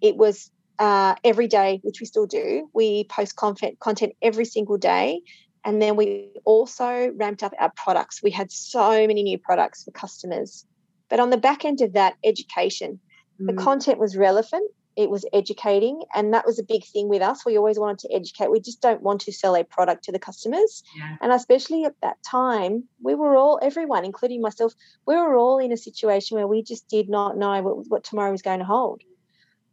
It 0.00 0.16
was 0.16 0.50
uh, 0.82 1.14
every 1.22 1.46
day, 1.46 1.78
which 1.84 2.00
we 2.00 2.06
still 2.06 2.26
do. 2.26 2.68
We 2.74 3.04
post 3.04 3.36
content 3.36 3.78
content 3.78 4.14
every 4.20 4.44
single 4.44 4.78
day. 4.78 5.22
And 5.64 5.80
then 5.80 5.94
we 5.94 6.30
also 6.44 7.12
ramped 7.14 7.44
up 7.44 7.52
our 7.60 7.70
products. 7.76 8.20
We 8.20 8.32
had 8.32 8.50
so 8.50 9.06
many 9.06 9.22
new 9.22 9.38
products 9.38 9.84
for 9.84 9.92
customers. 9.92 10.66
But 11.08 11.20
on 11.20 11.30
the 11.30 11.36
back 11.36 11.64
end 11.64 11.82
of 11.82 11.92
that, 11.92 12.14
education. 12.24 12.98
Mm. 13.40 13.46
The 13.46 13.62
content 13.62 14.00
was 14.00 14.16
relevant, 14.16 14.68
it 14.96 15.08
was 15.08 15.24
educating, 15.32 16.02
and 16.16 16.34
that 16.34 16.44
was 16.44 16.58
a 16.58 16.64
big 16.64 16.84
thing 16.84 17.08
with 17.08 17.22
us. 17.22 17.46
We 17.46 17.56
always 17.56 17.78
wanted 17.78 18.00
to 18.00 18.12
educate. 18.12 18.50
We 18.50 18.58
just 18.60 18.82
don't 18.82 19.02
want 19.02 19.20
to 19.20 19.32
sell 19.32 19.54
a 19.54 19.62
product 19.62 20.02
to 20.04 20.12
the 20.12 20.18
customers. 20.18 20.82
Yeah. 20.96 21.16
And 21.20 21.30
especially 21.30 21.84
at 21.84 21.94
that 22.02 22.16
time, 22.28 22.88
we 23.00 23.14
were 23.14 23.36
all, 23.36 23.60
everyone, 23.62 24.04
including 24.04 24.40
myself, 24.40 24.72
we 25.06 25.14
were 25.14 25.36
all 25.36 25.58
in 25.58 25.70
a 25.70 25.76
situation 25.76 26.38
where 26.38 26.48
we 26.48 26.64
just 26.64 26.88
did 26.88 27.08
not 27.08 27.38
know 27.38 27.62
what, 27.62 27.76
what 27.88 28.02
tomorrow 28.02 28.32
was 28.32 28.42
going 28.42 28.58
to 28.58 28.64
hold. 28.64 29.02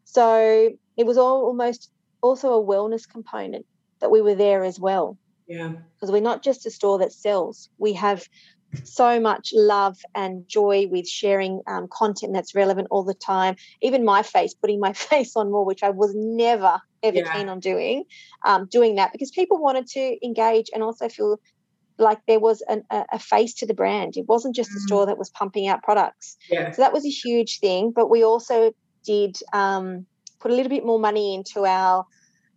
So 0.03 0.71
it 0.99 1.05
was 1.05 1.17
all 1.17 1.45
almost 1.45 1.89
also 2.21 2.53
a 2.53 2.63
wellness 2.63 3.09
component 3.09 3.65
that 4.01 4.11
we 4.11 4.21
were 4.21 4.35
there 4.35 4.65
as 4.65 4.77
well. 4.77 5.17
Yeah. 5.47 5.71
Because 5.95 6.11
we're 6.11 6.21
not 6.21 6.43
just 6.43 6.65
a 6.65 6.71
store 6.71 6.99
that 6.99 7.13
sells, 7.13 7.69
we 7.77 7.93
have 7.93 8.27
so 8.83 9.19
much 9.19 9.51
love 9.53 9.97
and 10.13 10.45
joy 10.47 10.87
with 10.91 11.07
sharing 11.07 11.61
um, 11.67 11.87
content 11.89 12.33
that's 12.33 12.53
relevant 12.53 12.89
all 12.91 13.03
the 13.03 13.13
time. 13.13 13.55
Even 13.81 14.03
my 14.03 14.23
face, 14.23 14.53
putting 14.53 14.81
my 14.81 14.91
face 15.11 15.37
on 15.37 15.49
more, 15.49 15.65
which 15.65 15.83
I 15.83 15.89
was 15.89 16.13
never 16.13 16.81
ever 17.01 17.17
yeah. 17.17 17.33
keen 17.33 17.47
on 17.47 17.61
doing, 17.61 18.03
um, 18.43 18.67
doing 18.69 18.95
that 18.95 19.13
because 19.13 19.31
people 19.31 19.57
wanted 19.61 19.87
to 19.87 20.17
engage 20.21 20.69
and 20.73 20.83
also 20.83 21.07
feel 21.07 21.39
like 21.97 22.19
there 22.27 22.41
was 22.41 22.61
an, 22.67 22.83
a, 22.91 23.05
a, 23.13 23.19
face 23.19 23.53
to 23.53 23.65
the 23.65 23.73
brand. 23.73 24.17
It 24.17 24.27
wasn't 24.27 24.53
just 24.53 24.69
mm. 24.71 24.75
a 24.75 24.79
store 24.81 25.05
that 25.05 25.17
was 25.17 25.29
pumping 25.29 25.69
out 25.69 25.81
products. 25.81 26.35
Yeah. 26.49 26.71
So 26.71 26.81
that 26.81 26.91
was 26.91 27.05
a 27.05 27.09
huge 27.09 27.59
thing. 27.59 27.93
But 27.95 28.09
we 28.09 28.21
also 28.21 28.73
did 29.05 29.37
um, 29.53 30.05
put 30.39 30.51
a 30.51 30.53
little 30.53 30.69
bit 30.69 30.85
more 30.85 30.99
money 30.99 31.35
into 31.35 31.65
our 31.65 32.05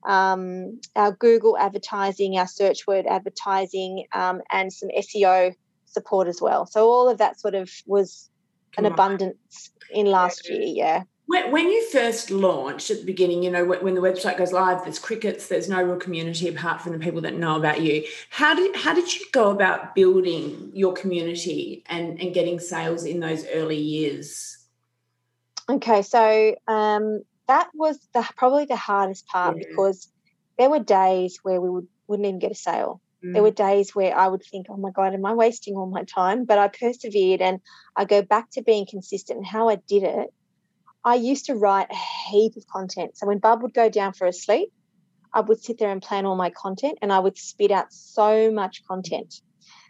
um, 0.04 0.80
our 0.96 1.12
Google 1.12 1.56
advertising, 1.56 2.36
our 2.36 2.46
search 2.46 2.86
word 2.86 3.06
advertising, 3.06 4.06
um, 4.12 4.40
and 4.50 4.72
some 4.72 4.88
SEO 4.88 5.54
support 5.84 6.26
as 6.26 6.40
well. 6.40 6.66
So 6.66 6.88
all 6.88 7.08
of 7.08 7.18
that 7.18 7.38
sort 7.38 7.54
of 7.54 7.70
was 7.86 8.28
Come 8.74 8.84
an 8.84 8.92
on. 8.92 8.94
abundance 8.94 9.70
in 9.90 10.06
last 10.06 10.48
year. 10.48 10.62
Yeah. 10.62 11.02
When, 11.26 11.52
when 11.52 11.68
you 11.68 11.88
first 11.90 12.30
launched 12.30 12.90
at 12.90 12.98
the 12.98 13.04
beginning, 13.04 13.42
you 13.42 13.50
know, 13.50 13.64
when 13.64 13.94
the 13.94 14.00
website 14.00 14.36
goes 14.36 14.52
live, 14.52 14.82
there's 14.82 14.98
crickets, 14.98 15.46
there's 15.46 15.68
no 15.68 15.82
real 15.82 15.96
community 15.96 16.48
apart 16.48 16.80
from 16.80 16.92
the 16.92 16.98
people 16.98 17.20
that 17.22 17.34
know 17.34 17.56
about 17.56 17.80
you. 17.80 18.04
How 18.30 18.54
did 18.54 18.74
how 18.76 18.92
did 18.92 19.14
you 19.14 19.24
go 19.32 19.50
about 19.50 19.94
building 19.94 20.72
your 20.74 20.92
community 20.92 21.84
and, 21.86 22.20
and 22.20 22.34
getting 22.34 22.58
sales 22.58 23.04
in 23.04 23.20
those 23.20 23.46
early 23.54 23.78
years? 23.78 24.58
Okay, 25.70 26.02
so 26.02 26.56
um, 26.66 27.22
that 27.52 27.68
was 27.74 27.98
the 28.14 28.26
probably 28.36 28.64
the 28.64 28.76
hardest 28.76 29.26
part 29.26 29.56
yeah. 29.56 29.64
because 29.68 30.10
there 30.58 30.70
were 30.70 30.78
days 30.78 31.38
where 31.42 31.60
we 31.60 31.68
would 31.68 31.88
wouldn't 32.06 32.26
even 32.26 32.38
get 32.38 32.50
a 32.50 32.54
sale. 32.54 33.00
Mm. 33.24 33.34
There 33.34 33.42
were 33.42 33.50
days 33.68 33.94
where 33.94 34.16
I 34.16 34.26
would 34.26 34.42
think, 34.42 34.66
"Oh 34.70 34.78
my 34.86 34.90
god, 34.90 35.12
am 35.14 35.26
I 35.26 35.34
wasting 35.34 35.76
all 35.76 35.90
my 35.98 36.04
time?" 36.04 36.46
But 36.46 36.58
I 36.58 36.68
persevered, 36.68 37.42
and 37.42 37.60
I 37.94 38.06
go 38.06 38.22
back 38.22 38.50
to 38.52 38.62
being 38.62 38.86
consistent. 38.94 39.36
And 39.38 39.46
how 39.46 39.68
I 39.68 39.76
did 39.76 40.02
it, 40.02 40.28
I 41.04 41.16
used 41.16 41.46
to 41.46 41.54
write 41.54 41.90
a 41.90 42.30
heap 42.30 42.56
of 42.56 42.66
content. 42.66 43.18
So 43.18 43.26
when 43.26 43.38
Bub 43.38 43.62
would 43.62 43.74
go 43.74 43.88
down 43.90 44.14
for 44.14 44.26
a 44.26 44.32
sleep, 44.32 44.72
I 45.34 45.40
would 45.40 45.62
sit 45.62 45.78
there 45.78 45.90
and 45.90 46.02
plan 46.08 46.24
all 46.24 46.36
my 46.36 46.50
content, 46.50 46.98
and 47.02 47.12
I 47.12 47.18
would 47.18 47.36
spit 47.36 47.70
out 47.70 47.92
so 47.92 48.50
much 48.50 48.82
content. 48.90 49.42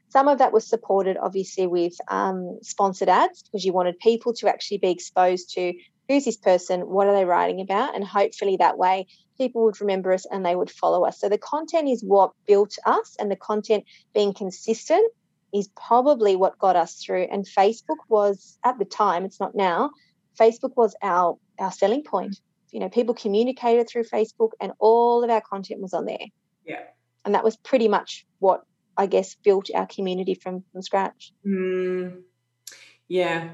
Some 0.08 0.28
of 0.28 0.38
that 0.38 0.52
was 0.52 0.66
supported, 0.66 1.16
obviously, 1.16 1.66
with 1.66 1.94
um, 2.08 2.58
sponsored 2.62 3.08
ads 3.08 3.42
because 3.42 3.64
you 3.64 3.72
wanted 3.72 3.98
people 3.98 4.34
to 4.34 4.48
actually 4.48 4.78
be 4.78 4.90
exposed 4.90 5.54
to 5.54 5.72
who's 6.08 6.24
this 6.24 6.36
person, 6.36 6.80
what 6.82 7.06
are 7.06 7.14
they 7.14 7.24
writing 7.24 7.60
about, 7.60 7.94
and 7.94 8.04
hopefully 8.04 8.56
that 8.58 8.78
way 8.78 9.06
people 9.38 9.64
would 9.64 9.80
remember 9.80 10.12
us 10.12 10.26
and 10.30 10.44
they 10.44 10.54
would 10.54 10.70
follow 10.70 11.04
us. 11.04 11.18
So 11.18 11.28
the 11.28 11.38
content 11.38 11.88
is 11.88 12.02
what 12.02 12.32
built 12.46 12.76
us, 12.84 13.16
and 13.18 13.30
the 13.30 13.36
content 13.36 13.84
being 14.14 14.34
consistent 14.34 15.10
is 15.54 15.68
probably 15.68 16.36
what 16.36 16.58
got 16.58 16.76
us 16.76 16.94
through. 16.96 17.28
And 17.30 17.46
Facebook 17.46 17.98
was 18.08 18.58
at 18.64 18.78
the 18.78 18.84
time, 18.84 19.24
it's 19.24 19.40
not 19.40 19.54
now, 19.54 19.90
Facebook 20.38 20.76
was 20.76 20.94
our 21.02 21.38
our 21.58 21.72
selling 21.72 22.02
point. 22.02 22.40
You 22.70 22.80
know, 22.80 22.88
people 22.88 23.14
communicated 23.14 23.88
through 23.88 24.04
Facebook 24.04 24.52
and 24.60 24.72
all 24.78 25.22
of 25.22 25.30
our 25.30 25.42
content 25.42 25.80
was 25.82 25.92
on 25.92 26.06
there. 26.06 26.26
Yeah. 26.66 26.80
And 27.24 27.34
that 27.34 27.44
was 27.44 27.56
pretty 27.56 27.86
much 27.86 28.26
what 28.38 28.62
I 28.96 29.06
guess 29.06 29.34
built 29.34 29.68
our 29.74 29.86
community 29.86 30.34
from 30.34 30.64
from 30.72 30.82
scratch. 30.82 31.32
Mm, 31.46 32.22
yeah 33.08 33.50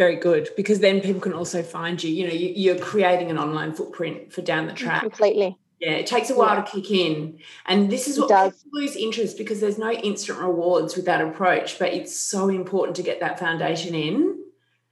very 0.00 0.16
good 0.16 0.48
because 0.56 0.80
then 0.80 1.02
people 1.02 1.20
can 1.20 1.34
also 1.34 1.62
find 1.62 2.02
you. 2.02 2.10
You 2.10 2.26
know, 2.26 2.32
you, 2.32 2.72
are 2.72 2.78
creating 2.78 3.30
an 3.30 3.36
online 3.36 3.74
footprint 3.74 4.32
for 4.32 4.40
down 4.40 4.66
the 4.66 4.72
track. 4.72 5.02
Completely. 5.02 5.58
Yeah, 5.78 5.92
it 5.92 6.06
takes 6.06 6.30
a 6.30 6.34
while 6.34 6.56
yeah. 6.56 6.62
to 6.62 6.70
kick 6.70 6.90
in. 6.90 7.38
And 7.66 7.90
this 7.90 8.08
is 8.08 8.18
what 8.18 8.28
people 8.28 8.70
lose 8.72 8.96
interest 8.96 9.36
because 9.36 9.60
there's 9.60 9.76
no 9.76 9.92
instant 9.92 10.38
rewards 10.38 10.96
with 10.96 11.04
that 11.04 11.20
approach, 11.20 11.78
but 11.78 11.92
it's 11.92 12.18
so 12.18 12.48
important 12.48 12.96
to 12.96 13.02
get 13.02 13.20
that 13.20 13.38
foundation 13.38 13.94
in. 13.94 14.42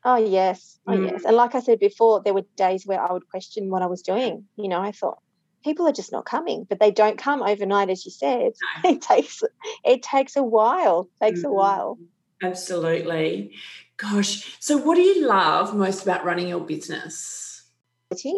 Oh, 0.04 0.16
yes. 0.16 0.78
Oh, 0.86 0.92
mm. 0.92 1.10
yes. 1.10 1.24
And 1.24 1.34
like 1.34 1.54
I 1.54 1.60
said 1.60 1.78
before, 1.78 2.20
there 2.22 2.34
were 2.34 2.44
days 2.56 2.86
where 2.86 3.00
I 3.00 3.10
would 3.10 3.28
question 3.30 3.70
what 3.70 3.80
I 3.80 3.86
was 3.86 4.02
doing. 4.02 4.44
You 4.56 4.68
know, 4.68 4.80
I 4.80 4.92
thought, 4.92 5.20
people 5.64 5.88
are 5.88 5.92
just 5.92 6.12
not 6.12 6.26
coming, 6.26 6.66
but 6.68 6.80
they 6.80 6.90
don't 6.90 7.16
come 7.16 7.42
overnight, 7.42 7.88
as 7.88 8.04
you 8.04 8.10
said. 8.10 8.52
No. 8.84 8.90
It 8.90 9.00
takes 9.00 9.42
it 9.84 10.02
takes 10.02 10.36
a 10.36 10.42
while. 10.42 11.08
Takes 11.22 11.40
mm. 11.40 11.48
a 11.48 11.52
while. 11.52 11.98
Absolutely. 12.42 13.52
Gosh. 13.98 14.56
So, 14.60 14.78
what 14.78 14.94
do 14.94 15.02
you 15.02 15.26
love 15.26 15.74
most 15.74 16.02
about 16.04 16.24
running 16.24 16.48
your 16.48 16.60
business? 16.60 17.64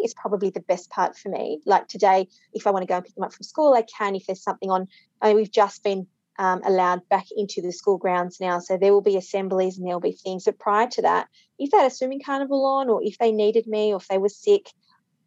Is 0.03 0.13
probably 0.13 0.49
the 0.49 0.59
best 0.59 0.89
part 0.89 1.17
for 1.17 1.29
me. 1.29 1.61
Like 1.65 1.87
today, 1.87 2.27
if 2.53 2.67
I 2.67 2.71
want 2.71 2.83
to 2.83 2.87
go 2.87 2.97
and 2.97 3.05
pick 3.05 3.15
them 3.15 3.23
up 3.23 3.31
from 3.31 3.43
school, 3.43 3.73
I 3.73 3.83
can. 3.83 4.15
If 4.15 4.25
there's 4.25 4.43
something 4.43 4.69
on, 4.69 4.87
I 5.21 5.27
mean, 5.27 5.37
we've 5.37 5.51
just 5.51 5.81
been 5.83 6.07
um, 6.37 6.61
allowed 6.65 7.07
back 7.07 7.27
into 7.35 7.61
the 7.61 7.71
school 7.71 7.97
grounds 7.97 8.39
now. 8.41 8.59
So 8.59 8.75
there 8.75 8.91
will 8.91 9.01
be 9.01 9.15
assemblies 9.15 9.77
and 9.77 9.87
there 9.87 9.93
will 9.93 10.01
be 10.01 10.11
things. 10.11 10.45
But 10.45 10.59
prior 10.59 10.87
to 10.87 11.03
that, 11.03 11.27
if 11.59 11.71
they 11.71 11.77
had 11.77 11.91
a 11.91 11.95
swimming 11.95 12.21
carnival 12.25 12.65
on, 12.65 12.89
or 12.89 13.01
if 13.03 13.17
they 13.17 13.31
needed 13.31 13.67
me, 13.67 13.93
or 13.93 13.97
if 13.97 14.07
they 14.07 14.17
were 14.17 14.29
sick, 14.29 14.69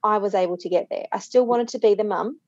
I 0.02 0.18
was 0.18 0.34
able 0.34 0.56
to 0.58 0.68
get 0.68 0.88
there. 0.90 1.06
I 1.12 1.20
still 1.20 1.46
wanted 1.46 1.68
to 1.68 1.78
be 1.78 1.94
the 1.94 2.04
mum. 2.04 2.38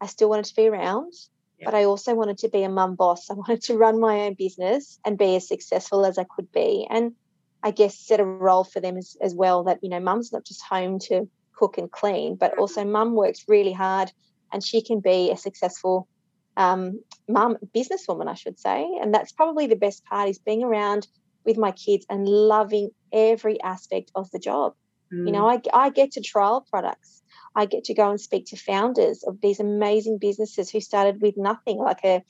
I 0.00 0.06
still 0.06 0.28
wanted 0.28 0.44
to 0.46 0.54
be 0.54 0.68
around, 0.68 1.12
yeah. 1.58 1.64
but 1.64 1.74
I 1.74 1.84
also 1.84 2.14
wanted 2.14 2.38
to 2.38 2.48
be 2.48 2.62
a 2.62 2.68
mum 2.68 2.94
boss. 2.94 3.30
I 3.30 3.34
wanted 3.42 3.62
to 3.62 3.78
run 3.78 3.98
my 3.98 4.20
own 4.20 4.34
business 4.34 5.00
and 5.04 5.16
be 5.16 5.36
as 5.36 5.48
successful 5.48 6.04
as 6.04 6.18
I 6.18 6.24
could 6.24 6.52
be. 6.52 6.86
And 6.90 7.14
I 7.62 7.70
guess, 7.70 7.98
set 7.98 8.20
a 8.20 8.24
role 8.24 8.64
for 8.64 8.80
them 8.80 8.96
as, 8.96 9.16
as 9.20 9.34
well 9.34 9.64
that, 9.64 9.78
you 9.82 9.88
know, 9.88 10.00
mum's 10.00 10.32
not 10.32 10.44
just 10.44 10.62
home 10.62 10.98
to 11.00 11.28
cook 11.54 11.78
and 11.78 11.90
clean, 11.90 12.36
but 12.36 12.58
also 12.58 12.84
mum 12.84 13.14
works 13.14 13.44
really 13.48 13.72
hard 13.72 14.10
and 14.52 14.62
she 14.62 14.82
can 14.82 15.00
be 15.00 15.30
a 15.30 15.36
successful 15.36 16.08
um, 16.56 17.00
mum, 17.28 17.56
businesswoman, 17.74 18.28
I 18.28 18.34
should 18.34 18.58
say. 18.58 18.86
And 19.00 19.14
that's 19.14 19.32
probably 19.32 19.66
the 19.66 19.76
best 19.76 20.04
part 20.04 20.28
is 20.28 20.38
being 20.38 20.62
around 20.62 21.06
with 21.44 21.56
my 21.56 21.72
kids 21.72 22.06
and 22.08 22.28
loving 22.28 22.90
every 23.12 23.60
aspect 23.62 24.10
of 24.14 24.30
the 24.30 24.38
job. 24.38 24.74
Mm. 25.12 25.26
You 25.26 25.32
know, 25.32 25.48
I, 25.48 25.60
I 25.72 25.90
get 25.90 26.12
to 26.12 26.20
trial 26.20 26.66
products. 26.68 27.22
I 27.54 27.66
get 27.66 27.84
to 27.84 27.94
go 27.94 28.10
and 28.10 28.20
speak 28.20 28.46
to 28.46 28.56
founders 28.56 29.24
of 29.24 29.40
these 29.40 29.60
amazing 29.60 30.18
businesses 30.18 30.70
who 30.70 30.80
started 30.80 31.20
with 31.20 31.36
nothing, 31.36 31.78
like 31.78 32.04
a 32.04 32.22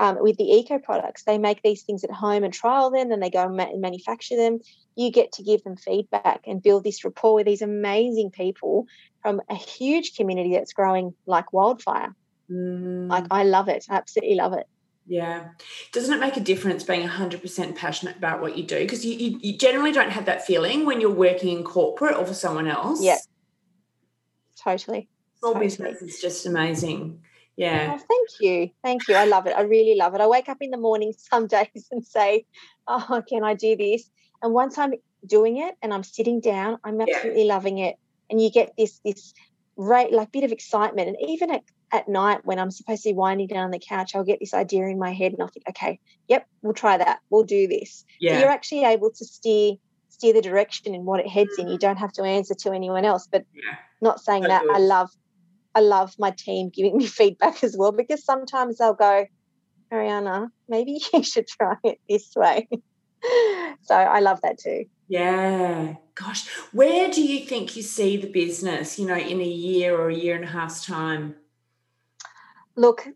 um, 0.00 0.16
with 0.18 0.38
the 0.38 0.50
eco 0.50 0.78
products. 0.78 1.24
They 1.24 1.36
make 1.36 1.62
these 1.62 1.82
things 1.82 2.02
at 2.02 2.10
home 2.10 2.42
and 2.42 2.52
trial 2.52 2.90
them, 2.90 3.12
and 3.12 3.22
they 3.22 3.30
go 3.30 3.44
and 3.44 3.56
ma- 3.56 3.76
manufacture 3.76 4.36
them. 4.36 4.58
You 4.96 5.12
get 5.12 5.32
to 5.32 5.42
give 5.42 5.62
them 5.62 5.76
feedback 5.76 6.40
and 6.46 6.62
build 6.62 6.84
this 6.84 7.04
rapport 7.04 7.34
with 7.34 7.46
these 7.46 7.62
amazing 7.62 8.30
people 8.30 8.86
from 9.22 9.42
a 9.50 9.54
huge 9.54 10.16
community 10.16 10.54
that's 10.54 10.72
growing 10.72 11.14
like 11.26 11.52
wildfire. 11.52 12.16
Mm. 12.50 13.10
Like 13.10 13.26
I 13.30 13.44
love 13.44 13.68
it, 13.68 13.84
I 13.90 13.96
absolutely 13.96 14.36
love 14.36 14.54
it. 14.54 14.66
Yeah. 15.06 15.48
Doesn't 15.92 16.14
it 16.14 16.20
make 16.20 16.36
a 16.36 16.40
difference 16.40 16.82
being 16.82 17.06
100% 17.06 17.76
passionate 17.76 18.16
about 18.16 18.40
what 18.40 18.56
you 18.56 18.64
do? 18.64 18.78
Because 18.78 19.04
you, 19.04 19.14
you, 19.14 19.40
you, 19.42 19.58
generally 19.58 19.92
don't 19.92 20.10
have 20.10 20.26
that 20.26 20.46
feeling 20.46 20.86
when 20.86 21.00
you're 21.00 21.10
working 21.10 21.56
in 21.56 21.64
corporate 21.64 22.16
or 22.16 22.24
for 22.24 22.34
someone 22.34 22.68
else. 22.68 23.02
Yeah. 23.02 23.18
Totally. 24.62 25.08
Small 25.40 25.54
totally. 25.54 25.66
business 25.66 26.02
is 26.02 26.20
just 26.20 26.46
amazing. 26.46 27.22
Yeah. 27.60 27.92
Oh, 27.94 27.98
thank 27.98 28.28
you. 28.40 28.70
Thank 28.82 29.06
you. 29.06 29.14
I 29.14 29.26
love 29.26 29.46
it. 29.46 29.54
I 29.54 29.62
really 29.62 29.94
love 29.94 30.14
it. 30.14 30.20
I 30.22 30.26
wake 30.26 30.48
up 30.48 30.58
in 30.60 30.70
the 30.70 30.78
morning 30.78 31.12
some 31.18 31.46
days 31.46 31.88
and 31.90 32.04
say, 32.04 32.46
oh, 32.86 33.22
can 33.28 33.44
I 33.44 33.54
do 33.54 33.76
this? 33.76 34.10
And 34.42 34.54
once 34.54 34.78
I'm 34.78 34.94
doing 35.26 35.58
it 35.58 35.74
and 35.82 35.92
I'm 35.92 36.02
sitting 36.02 36.40
down, 36.40 36.78
I'm 36.84 37.00
absolutely 37.00 37.46
yeah. 37.46 37.54
loving 37.54 37.78
it. 37.78 37.96
And 38.30 38.40
you 38.40 38.50
get 38.50 38.72
this, 38.78 39.00
this 39.04 39.34
rate, 39.76 40.12
like 40.12 40.32
bit 40.32 40.44
of 40.44 40.52
excitement. 40.52 41.08
And 41.08 41.16
even 41.28 41.50
at 41.50 41.62
at 41.92 42.08
night 42.08 42.38
when 42.44 42.60
I'm 42.60 42.70
supposed 42.70 43.02
to 43.02 43.08
be 43.08 43.14
winding 43.14 43.48
down 43.48 43.64
on 43.64 43.72
the 43.72 43.80
couch, 43.80 44.14
I'll 44.14 44.22
get 44.22 44.38
this 44.38 44.54
idea 44.54 44.84
in 44.86 44.96
my 44.96 45.12
head 45.12 45.32
and 45.32 45.42
I'll 45.42 45.48
think, 45.48 45.68
okay, 45.70 45.98
yep, 46.28 46.46
we'll 46.62 46.72
try 46.72 46.96
that. 46.96 47.18
We'll 47.30 47.42
do 47.42 47.66
this. 47.66 48.04
Yeah. 48.20 48.34
So 48.34 48.40
you're 48.40 48.50
actually 48.50 48.84
able 48.84 49.10
to 49.10 49.24
steer 49.24 49.74
steer 50.08 50.32
the 50.32 50.42
direction 50.42 50.94
in 50.94 51.04
what 51.04 51.18
it 51.18 51.26
heads 51.26 51.58
in. 51.58 51.66
You 51.66 51.76
mm. 51.76 51.80
don't 51.80 51.96
have 51.96 52.12
to 52.12 52.22
answer 52.22 52.54
to 52.54 52.72
anyone 52.72 53.04
else. 53.04 53.26
But 53.30 53.44
yeah. 53.54 53.76
not 54.00 54.20
saying 54.20 54.44
that, 54.44 54.62
I 54.72 54.78
love 54.78 55.10
I 55.74 55.80
love 55.80 56.14
my 56.18 56.32
team 56.36 56.70
giving 56.72 56.96
me 56.96 57.06
feedback 57.20 57.62
as 57.64 57.76
well 57.76 57.92
because 57.92 58.24
sometimes 58.24 58.78
they'll 58.78 58.94
go, 58.94 59.26
Ariana, 59.92 60.48
maybe 60.68 61.00
you 61.12 61.22
should 61.22 61.48
try 61.48 61.76
it 61.84 61.98
this 62.08 62.32
way. 62.36 62.68
so 63.82 63.94
I 63.94 64.20
love 64.20 64.40
that 64.42 64.58
too. 64.58 64.84
Yeah. 65.08 65.94
Gosh, 66.14 66.48
where 66.72 67.10
do 67.10 67.22
you 67.22 67.44
think 67.46 67.76
you 67.76 67.82
see 67.82 68.16
the 68.16 68.30
business, 68.30 68.98
you 68.98 69.06
know, 69.06 69.16
in 69.16 69.40
a 69.40 69.44
year 69.44 69.98
or 69.98 70.08
a 70.08 70.14
year 70.14 70.36
and 70.36 70.44
a 70.44 70.48
half's 70.48 70.84
time? 70.84 71.34
look, 72.80 73.06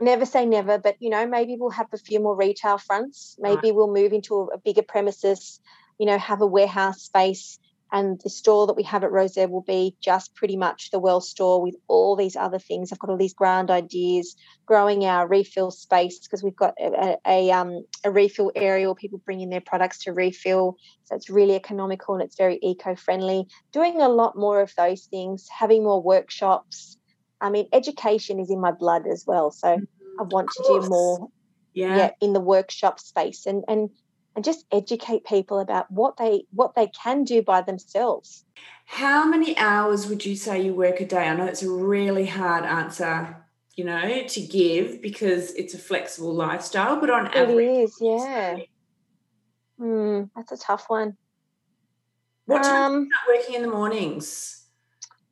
never 0.00 0.24
say 0.24 0.46
never, 0.46 0.78
but 0.78 0.96
you 1.00 1.10
know, 1.10 1.26
maybe 1.26 1.56
we'll 1.58 1.70
have 1.70 1.88
a 1.92 1.98
few 1.98 2.20
more 2.20 2.36
retail 2.36 2.78
fronts. 2.78 3.36
Maybe 3.38 3.56
right. 3.64 3.74
we'll 3.74 3.92
move 3.92 4.12
into 4.12 4.34
a, 4.36 4.44
a, 4.46 4.58
bigger 4.58 4.82
premises, 4.82 5.60
you 5.98 6.06
know, 6.06 6.18
have 6.18 6.40
a 6.40 6.46
warehouse 6.46 7.02
space. 7.02 7.58
And 7.92 8.20
the 8.22 8.30
store 8.30 8.66
that 8.66 8.76
we 8.76 8.84
have 8.84 9.02
at 9.02 9.10
Rozelle 9.10 9.48
will 9.48 9.62
be 9.62 9.96
just 10.00 10.34
pretty 10.34 10.56
much 10.56 10.90
the 10.90 10.98
well 10.98 11.20
store 11.20 11.60
with 11.60 11.74
all 11.88 12.16
these 12.16 12.36
other 12.36 12.58
things. 12.58 12.92
I've 12.92 12.98
got 12.98 13.10
all 13.10 13.16
these 13.16 13.34
grand 13.34 13.70
ideas, 13.70 14.36
growing 14.66 15.04
our 15.04 15.26
refill 15.26 15.70
space 15.70 16.18
because 16.20 16.42
we've 16.42 16.56
got 16.56 16.74
a, 16.78 17.16
a, 17.26 17.50
um, 17.50 17.84
a 18.04 18.10
refill 18.10 18.52
area 18.54 18.86
where 18.86 18.94
people 18.94 19.20
bring 19.24 19.40
in 19.40 19.50
their 19.50 19.60
products 19.60 20.04
to 20.04 20.12
refill. 20.12 20.76
So 21.04 21.16
it's 21.16 21.30
really 21.30 21.56
economical 21.56 22.14
and 22.14 22.22
it's 22.22 22.36
very 22.36 22.58
eco 22.62 22.94
friendly. 22.94 23.48
Doing 23.72 24.00
a 24.00 24.08
lot 24.08 24.36
more 24.36 24.60
of 24.60 24.72
those 24.76 25.06
things, 25.06 25.48
having 25.50 25.82
more 25.82 26.02
workshops, 26.02 26.96
I 27.40 27.50
mean, 27.50 27.68
education 27.72 28.38
is 28.38 28.50
in 28.50 28.60
my 28.60 28.72
blood 28.72 29.06
as 29.06 29.24
well. 29.26 29.50
So 29.50 29.68
mm-hmm. 29.68 30.20
I 30.20 30.24
want 30.24 30.50
to 30.50 30.62
do 30.62 30.88
more 30.88 31.28
yeah. 31.74 31.96
yeah. 31.96 32.10
in 32.20 32.32
the 32.32 32.40
workshop 32.40 33.00
space 33.00 33.46
and 33.46 33.64
and 33.68 33.90
and 34.34 34.44
just 34.44 34.64
educate 34.72 35.24
people 35.24 35.58
about 35.58 35.90
what 35.90 36.16
they 36.16 36.44
what 36.52 36.74
they 36.74 36.88
can 36.88 37.24
do 37.24 37.42
by 37.42 37.62
themselves. 37.62 38.44
How 38.86 39.24
many 39.24 39.56
hours 39.56 40.06
would 40.08 40.24
you 40.24 40.36
say 40.36 40.62
you 40.62 40.74
work 40.74 41.00
a 41.00 41.06
day? 41.06 41.28
I 41.28 41.34
know 41.34 41.46
it's 41.46 41.62
a 41.62 41.70
really 41.70 42.26
hard 42.26 42.64
answer, 42.64 43.36
you 43.76 43.84
know, 43.84 44.24
to 44.26 44.40
give 44.40 45.00
because 45.00 45.52
it's 45.52 45.74
a 45.74 45.78
flexible 45.78 46.34
lifestyle, 46.34 46.98
but 47.00 47.10
on 47.10 47.26
it 47.26 47.36
average, 47.36 47.56
it 47.58 47.82
is, 47.82 47.96
yeah. 48.00 48.58
Hmm, 49.78 50.24
that's 50.36 50.52
a 50.52 50.58
tough 50.58 50.84
one. 50.88 51.16
What 52.46 52.64
time 52.64 52.82
um, 52.82 53.02
you 53.04 53.10
start 53.10 53.38
working 53.38 53.54
in 53.54 53.62
the 53.62 53.68
mornings? 53.68 54.59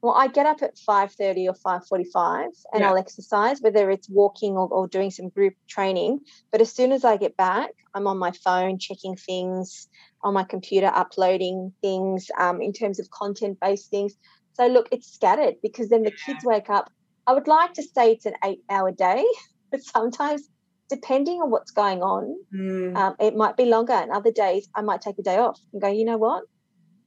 Well 0.02 0.14
i 0.14 0.26
get 0.28 0.46
up 0.46 0.62
at 0.62 0.76
5.30 0.76 1.48
or 1.48 1.54
5.45 1.54 2.46
and 2.72 2.80
yeah. 2.80 2.88
i'll 2.88 2.96
exercise 2.96 3.60
whether 3.60 3.90
it's 3.90 4.08
walking 4.08 4.52
or, 4.52 4.68
or, 4.68 4.86
doing 4.88 5.10
some 5.10 5.28
group 5.28 5.54
training. 5.68 6.20
But 6.50 6.60
as 6.60 6.72
soon 6.72 6.92
as 6.92 7.04
i 7.04 7.16
get 7.16 7.36
back 7.36 7.70
i'm 7.94 8.06
on 8.06 8.18
my 8.18 8.32
phone 8.32 8.78
checking 8.78 9.16
things 9.16 9.88
on 10.22 10.34
my 10.34 10.44
computer 10.44 10.90
uploading 10.92 11.72
things 11.80 12.30
um, 12.38 12.60
in 12.60 12.72
terms 12.72 12.98
of 12.98 13.10
content 13.10 13.58
based 13.60 13.90
things. 13.90 14.14
So 14.54 14.66
look 14.66 14.88
it's 14.90 15.12
scattered 15.12 15.54
because 15.62 15.88
then 15.88 16.02
the 16.02 16.10
kids 16.10 16.44
wake 16.44 16.68
up. 16.68 16.90
I 17.26 17.32
would 17.32 17.46
like 17.46 17.74
to 17.74 17.82
say 17.82 18.12
it's 18.12 18.26
an 18.26 18.34
eight 18.44 18.62
hour 18.68 18.90
day 18.90 19.24
but 19.70 19.82
sometimes 19.82 20.48
depending 20.88 21.42
on 21.42 21.50
what's 21.50 21.70
going 21.70 22.02
on 22.02 22.34
mm. 22.54 22.96
um, 22.96 23.14
it 23.20 23.36
might 23.36 23.56
be 23.56 23.66
longer 23.66 23.92
and 23.92 24.10
other 24.10 24.30
days 24.30 24.66
i 24.74 24.80
might 24.80 25.02
take 25.02 25.18
a 25.18 25.22
day 25.22 25.36
off 25.36 25.60
and 25.72 25.82
go 25.82 25.88
you 25.88 26.04
know 26.04 26.16
what? 26.16 26.44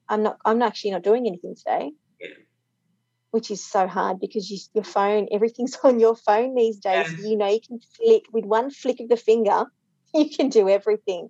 I'm 0.07 0.23
not 0.23 0.37
i'm 0.45 0.61
actually 0.61 0.91
not 0.91 1.03
doing 1.03 1.25
anything 1.25 1.55
today 1.55 1.91
which 3.31 3.49
is 3.49 3.63
so 3.63 3.87
hard 3.87 4.19
because 4.19 4.49
you, 4.49 4.59
your 4.73 4.83
phone, 4.83 5.27
everything's 5.31 5.77
on 5.83 5.99
your 5.99 6.15
phone 6.15 6.55
these 6.55 6.77
days. 6.77 7.11
Yeah. 7.17 7.29
You 7.29 7.37
know, 7.37 7.47
you 7.47 7.61
can 7.61 7.79
flick 7.79 8.25
with 8.31 8.45
one 8.45 8.69
flick 8.69 8.99
of 8.99 9.09
the 9.09 9.17
finger, 9.17 9.65
you 10.13 10.29
can 10.29 10.49
do 10.49 10.69
everything. 10.69 11.29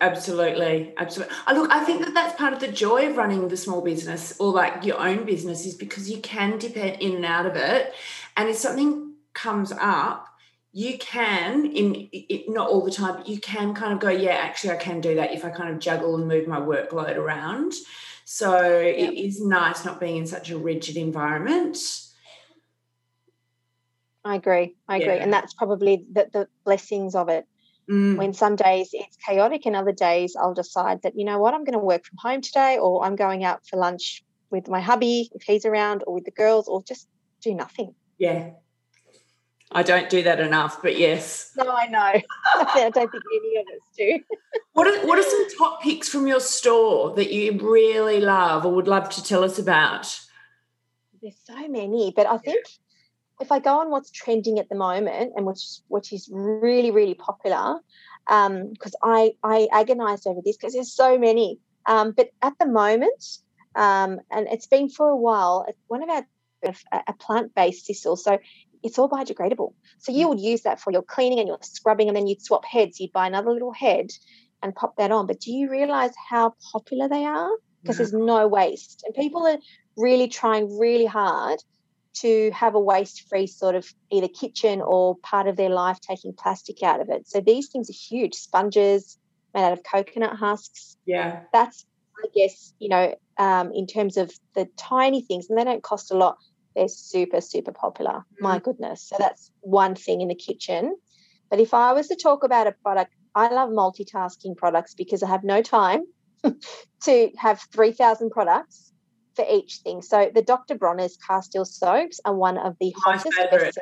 Absolutely, 0.00 0.92
absolutely. 0.96 1.34
Uh, 1.46 1.54
look, 1.54 1.70
I 1.70 1.84
think 1.84 2.04
that 2.04 2.14
that's 2.14 2.36
part 2.36 2.52
of 2.52 2.58
the 2.58 2.68
joy 2.68 3.08
of 3.08 3.16
running 3.16 3.46
the 3.46 3.56
small 3.56 3.80
business 3.80 4.38
or 4.40 4.52
like 4.52 4.84
your 4.84 4.98
own 4.98 5.24
business 5.24 5.64
is 5.64 5.74
because 5.74 6.10
you 6.10 6.18
can 6.18 6.58
dip 6.58 6.76
in 6.76 7.14
and 7.14 7.24
out 7.24 7.46
of 7.46 7.54
it, 7.54 7.94
and 8.36 8.48
if 8.48 8.56
something 8.56 9.14
comes 9.34 9.72
up, 9.72 10.28
you 10.72 10.98
can 10.98 11.66
in 11.66 12.08
it, 12.12 12.48
not 12.48 12.68
all 12.68 12.84
the 12.84 12.90
time, 12.90 13.14
but 13.18 13.28
you 13.28 13.38
can 13.38 13.74
kind 13.74 13.92
of 13.92 14.00
go, 14.00 14.08
yeah, 14.08 14.32
actually, 14.32 14.72
I 14.72 14.76
can 14.76 15.00
do 15.00 15.14
that 15.14 15.32
if 15.32 15.44
I 15.44 15.50
kind 15.50 15.72
of 15.72 15.78
juggle 15.78 16.16
and 16.16 16.26
move 16.26 16.48
my 16.48 16.58
workload 16.58 17.16
around. 17.16 17.74
So 18.24 18.80
yep. 18.80 19.12
it 19.12 19.18
is 19.18 19.44
nice 19.44 19.84
not 19.84 20.00
being 20.00 20.16
in 20.16 20.26
such 20.26 20.50
a 20.50 20.58
rigid 20.58 20.96
environment. 20.96 21.76
I 24.24 24.36
agree. 24.36 24.76
I 24.88 24.96
agree. 24.96 25.16
Yeah. 25.16 25.22
And 25.22 25.32
that's 25.32 25.52
probably 25.52 26.04
the, 26.10 26.28
the 26.32 26.48
blessings 26.64 27.14
of 27.14 27.28
it. 27.28 27.46
Mm. 27.90 28.16
When 28.16 28.32
some 28.32 28.56
days 28.56 28.88
it's 28.92 29.16
chaotic 29.16 29.66
and 29.66 29.76
other 29.76 29.92
days 29.92 30.34
I'll 30.40 30.54
decide 30.54 31.02
that, 31.02 31.18
you 31.18 31.26
know 31.26 31.38
what, 31.38 31.52
I'm 31.52 31.64
going 31.64 31.78
to 31.78 31.84
work 31.84 32.06
from 32.06 32.16
home 32.18 32.40
today 32.40 32.78
or 32.78 33.04
I'm 33.04 33.16
going 33.16 33.44
out 33.44 33.66
for 33.66 33.78
lunch 33.78 34.24
with 34.50 34.68
my 34.68 34.80
hubby 34.80 35.30
if 35.34 35.42
he's 35.42 35.66
around 35.66 36.02
or 36.06 36.14
with 36.14 36.24
the 36.24 36.30
girls 36.30 36.66
or 36.66 36.82
just 36.82 37.06
do 37.42 37.54
nothing. 37.54 37.94
Yeah. 38.16 38.52
I 39.72 39.82
don't 39.82 40.08
do 40.08 40.22
that 40.22 40.40
enough, 40.40 40.82
but 40.82 40.96
yes. 40.96 41.52
No, 41.56 41.68
I 41.68 41.86
know. 41.86 41.98
I 42.54 42.90
don't 42.94 43.10
think 43.10 43.24
any 43.34 43.56
of 43.56 43.66
us 43.66 43.82
do. 43.96 44.20
what 44.72 44.86
are 44.86 45.06
what 45.06 45.18
are 45.18 45.22
some 45.22 45.58
top 45.58 45.82
picks 45.82 46.08
from 46.08 46.26
your 46.26 46.40
store 46.40 47.14
that 47.16 47.32
you 47.32 47.58
really 47.58 48.20
love 48.20 48.64
or 48.64 48.72
would 48.74 48.88
love 48.88 49.08
to 49.10 49.24
tell 49.24 49.42
us 49.42 49.58
about? 49.58 50.20
There's 51.20 51.36
so 51.44 51.68
many, 51.68 52.12
but 52.14 52.26
I 52.26 52.38
think 52.38 52.64
if 53.40 53.50
I 53.50 53.58
go 53.58 53.80
on 53.80 53.90
what's 53.90 54.10
trending 54.10 54.58
at 54.58 54.68
the 54.68 54.74
moment 54.74 55.32
and 55.36 55.46
which 55.46 55.80
which 55.88 56.12
is 56.12 56.28
really 56.30 56.90
really 56.90 57.14
popular, 57.14 57.80
because 58.26 58.94
um, 59.02 59.02
I 59.02 59.32
I 59.42 59.68
agonised 59.72 60.26
over 60.26 60.40
this 60.44 60.56
because 60.56 60.74
there's 60.74 60.92
so 60.92 61.18
many. 61.18 61.58
Um, 61.86 62.12
but 62.12 62.30
at 62.40 62.54
the 62.58 62.66
moment, 62.66 63.38
um, 63.74 64.20
and 64.30 64.46
it's 64.48 64.66
been 64.66 64.88
for 64.88 65.08
a 65.08 65.16
while, 65.16 65.66
one 65.88 66.02
of 66.02 66.08
our 66.08 66.26
a 66.92 67.12
plant 67.12 67.54
based 67.54 67.88
sisal. 67.88 68.16
So 68.16 68.38
it's 68.84 68.98
all 68.98 69.08
biodegradable. 69.08 69.72
So 69.98 70.12
you 70.12 70.26
mm. 70.26 70.28
would 70.28 70.40
use 70.40 70.62
that 70.62 70.80
for 70.80 70.92
your 70.92 71.02
cleaning 71.02 71.40
and 71.40 71.48
your 71.48 71.58
scrubbing, 71.62 72.08
and 72.08 72.16
then 72.16 72.28
you'd 72.28 72.42
swap 72.42 72.64
heads. 72.64 73.00
You'd 73.00 73.12
buy 73.12 73.26
another 73.26 73.50
little 73.50 73.72
head 73.72 74.10
and 74.62 74.74
pop 74.74 74.96
that 74.98 75.10
on. 75.10 75.26
But 75.26 75.40
do 75.40 75.50
you 75.50 75.70
realize 75.70 76.12
how 76.30 76.54
popular 76.72 77.08
they 77.08 77.24
are? 77.24 77.50
Because 77.82 77.96
there's 77.98 78.12
no 78.12 78.46
waste. 78.46 79.02
And 79.04 79.14
people 79.14 79.46
are 79.46 79.58
really 79.96 80.28
trying 80.28 80.78
really 80.78 81.06
hard 81.06 81.58
to 82.14 82.50
have 82.52 82.74
a 82.74 82.80
waste 82.80 83.28
free 83.28 83.46
sort 83.46 83.74
of 83.74 83.92
either 84.10 84.28
kitchen 84.28 84.80
or 84.80 85.16
part 85.16 85.48
of 85.48 85.56
their 85.56 85.68
life 85.68 85.98
taking 86.00 86.32
plastic 86.32 86.82
out 86.82 87.00
of 87.00 87.08
it. 87.10 87.26
So 87.28 87.40
these 87.40 87.68
things 87.68 87.90
are 87.90 87.92
huge. 87.92 88.34
Sponges 88.34 89.18
made 89.52 89.64
out 89.64 89.72
of 89.72 89.82
coconut 89.82 90.36
husks. 90.36 90.96
Yeah. 91.06 91.40
That's, 91.52 91.84
I 92.22 92.28
guess, 92.34 92.72
you 92.78 92.88
know, 92.88 93.14
um, 93.36 93.72
in 93.72 93.86
terms 93.86 94.16
of 94.16 94.30
the 94.54 94.68
tiny 94.76 95.22
things, 95.22 95.50
and 95.50 95.58
they 95.58 95.64
don't 95.64 95.82
cost 95.82 96.12
a 96.12 96.16
lot 96.16 96.38
they're 96.74 96.88
super, 96.88 97.40
super 97.40 97.72
popular. 97.72 98.24
My 98.40 98.56
mm-hmm. 98.56 98.64
goodness. 98.64 99.02
So 99.02 99.16
that's 99.18 99.50
one 99.60 99.94
thing 99.94 100.20
in 100.20 100.28
the 100.28 100.34
kitchen. 100.34 100.96
But 101.50 101.60
if 101.60 101.74
I 101.74 101.92
was 101.92 102.08
to 102.08 102.16
talk 102.16 102.42
about 102.44 102.66
a 102.66 102.72
product, 102.72 103.14
I 103.34 103.48
love 103.48 103.70
multitasking 103.70 104.56
products 104.56 104.94
because 104.94 105.22
I 105.22 105.28
have 105.28 105.44
no 105.44 105.62
time 105.62 106.04
to 107.02 107.30
have 107.36 107.60
3,000 107.72 108.30
products 108.30 108.92
for 109.34 109.44
each 109.50 109.78
thing. 109.78 110.02
So 110.02 110.30
the 110.32 110.42
Dr. 110.42 110.76
Bronner's 110.76 111.16
castile 111.16 111.64
soaps 111.64 112.20
are 112.24 112.34
one 112.34 112.58
of 112.58 112.76
the 112.80 112.92
My 113.04 113.16
hottest. 113.16 113.34
Favorite. 113.34 113.76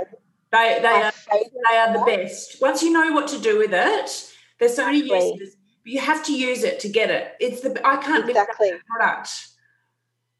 They, 0.50 0.78
they, 0.82 0.88
are, 0.88 1.12
they 1.30 1.76
are 1.78 1.92
the 1.94 2.04
best. 2.04 2.60
Once 2.60 2.82
you 2.82 2.92
know 2.92 3.12
what 3.12 3.28
to 3.28 3.38
do 3.38 3.58
with 3.58 3.72
it, 3.72 4.32
there's 4.60 4.76
so 4.76 4.88
exactly. 4.88 5.08
many 5.08 5.38
uses. 5.38 5.56
You 5.84 6.00
have 6.00 6.24
to 6.26 6.32
use 6.32 6.62
it 6.62 6.78
to 6.80 6.88
get 6.88 7.10
it. 7.10 7.32
It's 7.40 7.62
the 7.62 7.70
I 7.84 7.96
can't 7.96 8.28
exactly. 8.28 8.70
live 8.70 8.80
that 8.80 8.86
product. 8.86 9.48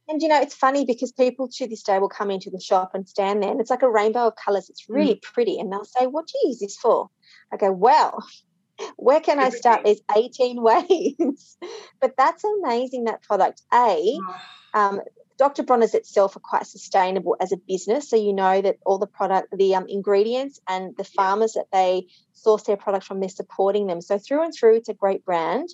And 0.09 0.21
you 0.21 0.29
know, 0.29 0.41
it's 0.41 0.55
funny 0.55 0.85
because 0.85 1.13
people 1.13 1.49
to 1.49 1.69
this 1.69 1.83
day 1.83 1.99
will 1.99 2.09
come 2.09 2.31
into 2.31 2.51
the 2.51 2.61
shop 2.61 2.91
and 2.95 3.09
stand 3.09 3.43
there, 3.43 3.51
and 3.51 3.61
it's 3.61 3.71
like 3.71 3.83
a 3.83 3.91
rainbow 3.91 4.29
of 4.29 4.35
colors. 4.37 4.69
It's 4.69 4.89
really 4.89 5.15
mm. 5.15 5.23
pretty, 5.23 5.59
and 5.59 5.73
they'll 5.73 5.85
say, 5.85 6.07
"What 6.07 6.27
do 6.27 6.33
you 6.43 6.49
use 6.51 6.61
this 6.61 6.77
for?" 6.77 7.09
I 7.53 7.57
go, 7.57 7.71
"Well, 7.71 8.19
where 8.97 9.21
can 9.21 9.39
I 9.39 9.51
start? 9.51 9.83
There's 9.85 10.01
18 10.15 10.61
ways." 10.63 11.57
but 12.01 12.15
that's 12.17 12.45
amazing. 12.45 13.05
That 13.05 13.23
product, 13.23 13.63
a, 13.73 14.19
um, 14.75 15.01
Dr. 15.39 15.63
Bronner's 15.63 15.95
itself 15.95 16.37
are 16.37 16.41
quite 16.41 16.67
sustainable 16.67 17.37
as 17.41 17.53
a 17.53 17.57
business. 17.57 18.09
So 18.09 18.17
you 18.17 18.33
know 18.33 18.61
that 18.61 18.79
all 18.85 18.99
the 18.99 19.07
product, 19.07 19.49
the 19.57 19.75
um, 19.75 19.87
ingredients 19.89 20.61
and 20.69 20.97
the 20.97 21.05
farmers 21.05 21.55
that 21.55 21.67
they 21.73 22.07
source 22.33 22.65
their 22.65 22.77
product 22.77 23.07
from, 23.07 23.21
they're 23.21 23.29
supporting 23.29 23.87
them. 23.87 24.01
So 24.01 24.19
through 24.19 24.45
and 24.45 24.55
through, 24.55 24.77
it's 24.77 24.89
a 24.89 24.95
great 24.95 25.25
brand. 25.25 25.69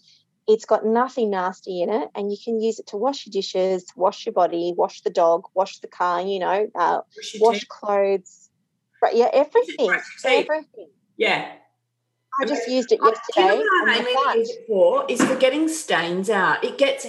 It's 0.48 0.64
got 0.64 0.86
nothing 0.86 1.30
nasty 1.30 1.82
in 1.82 1.90
it, 1.90 2.08
and 2.14 2.32
you 2.32 2.38
can 2.42 2.58
use 2.60 2.78
it 2.78 2.86
to 2.88 2.96
wash 2.96 3.26
your 3.26 3.32
dishes, 3.32 3.84
wash 3.94 4.24
your 4.24 4.32
body, 4.32 4.72
wash 4.74 5.02
the 5.02 5.10
dog, 5.10 5.44
wash 5.54 5.78
the 5.80 5.88
car, 5.88 6.22
you 6.22 6.38
know, 6.38 6.68
uh, 6.74 7.02
wash 7.38 7.64
clothes. 7.64 8.48
Right, 9.02 9.14
yeah, 9.14 9.28
everything. 9.32 9.90
Everything. 10.24 10.88
Yeah. 11.18 11.52
I 12.40 12.44
just 12.46 12.68
used 12.68 12.92
it 12.92 13.00
yesterday. 13.04 13.58
You 13.58 13.86
know 13.86 14.04
what 14.14 14.36
I 14.36 14.38
it 14.38 14.66
for 14.66 15.04
is 15.08 15.22
for 15.22 15.36
getting 15.36 15.68
stains 15.68 16.30
out. 16.30 16.64
It 16.64 16.78
gets 16.78 17.06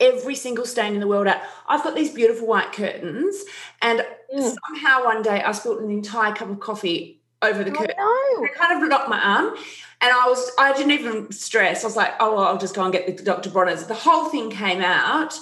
every 0.00 0.34
single 0.34 0.64
stain 0.64 0.94
in 0.94 1.00
the 1.00 1.06
world 1.06 1.26
out. 1.26 1.42
I've 1.68 1.82
got 1.82 1.94
these 1.94 2.12
beautiful 2.12 2.46
white 2.46 2.72
curtains, 2.72 3.44
and 3.82 4.06
mm. 4.34 4.56
somehow 4.66 5.04
one 5.04 5.22
day 5.22 5.42
I 5.42 5.52
spilled 5.52 5.80
an 5.80 5.90
entire 5.90 6.32
cup 6.32 6.48
of 6.48 6.60
coffee 6.60 7.17
over 7.42 7.64
the 7.64 7.70
oh, 7.70 7.74
curtain. 7.74 7.96
No. 7.98 8.04
I 8.04 8.48
kind 8.54 8.82
of 8.82 8.88
knocked 8.88 9.08
my 9.08 9.20
arm, 9.20 9.56
and 10.00 10.12
I 10.12 10.26
was 10.28 10.50
I 10.58 10.72
didn't 10.76 10.92
even 10.92 11.32
stress. 11.32 11.84
I 11.84 11.86
was 11.86 11.96
like, 11.96 12.14
oh, 12.20 12.34
well, 12.34 12.44
I'll 12.44 12.58
just 12.58 12.74
go 12.74 12.84
and 12.84 12.92
get 12.92 13.16
the 13.16 13.22
Dr. 13.22 13.50
Bronner's. 13.50 13.86
The 13.86 13.94
whole 13.94 14.26
thing 14.26 14.50
came 14.50 14.80
out. 14.80 15.38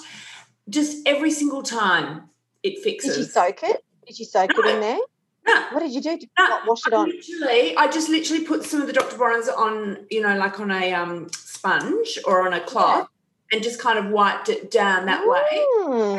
Just 0.69 1.07
every 1.07 1.31
single 1.31 1.63
time 1.63 2.29
it 2.63 2.83
fixes. 2.83 3.15
Did 3.15 3.21
you 3.21 3.25
soak 3.25 3.63
it? 3.63 3.83
Did 4.05 4.19
you 4.19 4.25
soak 4.25 4.51
no. 4.55 4.63
it 4.63 4.75
in 4.75 4.81
there? 4.81 4.99
No. 5.47 5.61
What 5.71 5.79
did 5.79 5.93
you 5.93 6.01
do? 6.01 6.11
Did 6.11 6.23
you 6.23 6.29
no. 6.37 6.59
wash 6.67 6.85
it 6.85 6.93
on? 6.93 7.09
Literally, 7.09 7.77
I 7.77 7.89
just 7.89 8.09
literally 8.09 8.43
put 8.43 8.63
some 8.65 8.81
of 8.81 8.87
the 8.87 8.93
Dr. 8.93 9.17
Bronner's 9.17 9.47
on, 9.47 10.05
you 10.11 10.21
know, 10.21 10.37
like 10.37 10.59
on 10.59 10.71
a 10.71 10.93
um, 10.93 11.29
sponge 11.31 12.19
or 12.25 12.45
on 12.45 12.53
a 12.53 12.59
cloth. 12.59 12.99
Yeah 12.99 13.05
and 13.51 13.63
just 13.63 13.79
kind 13.79 13.97
of 13.97 14.11
wiped 14.11 14.49
it 14.49 14.69
down 14.71 15.05
that 15.05 15.25
way. 15.27 15.65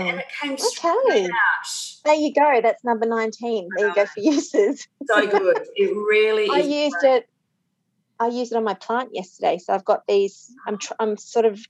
And 0.01 0.19
it 0.19 0.27
came 0.41 0.57
straight 0.57 1.25
out. 1.25 1.88
There 2.05 2.15
you 2.15 2.33
go. 2.33 2.61
That's 2.63 2.83
number 2.85 3.07
19. 3.07 3.69
There 3.77 3.89
you 3.89 3.95
go 3.95 4.07
for 4.07 4.21
uses. 4.21 4.87
so 5.07 5.27
good. 5.27 5.67
It 5.77 5.95
really 5.95 6.49
I 6.51 6.59
used 6.59 6.97
great. 7.01 7.17
it. 7.17 7.29
I 8.21 8.29
used 8.29 8.53
it 8.53 8.57
on 8.57 8.65
my 8.65 8.75
plant 8.75 9.11
yesterday. 9.13 9.59
So 9.59 9.73
I've 9.73 9.85
got 9.85 10.03
these, 10.09 10.53
I'm, 10.67 10.79
tr- 10.79 10.95
I'm 10.99 11.17
sort 11.17 11.45
of 11.45 11.61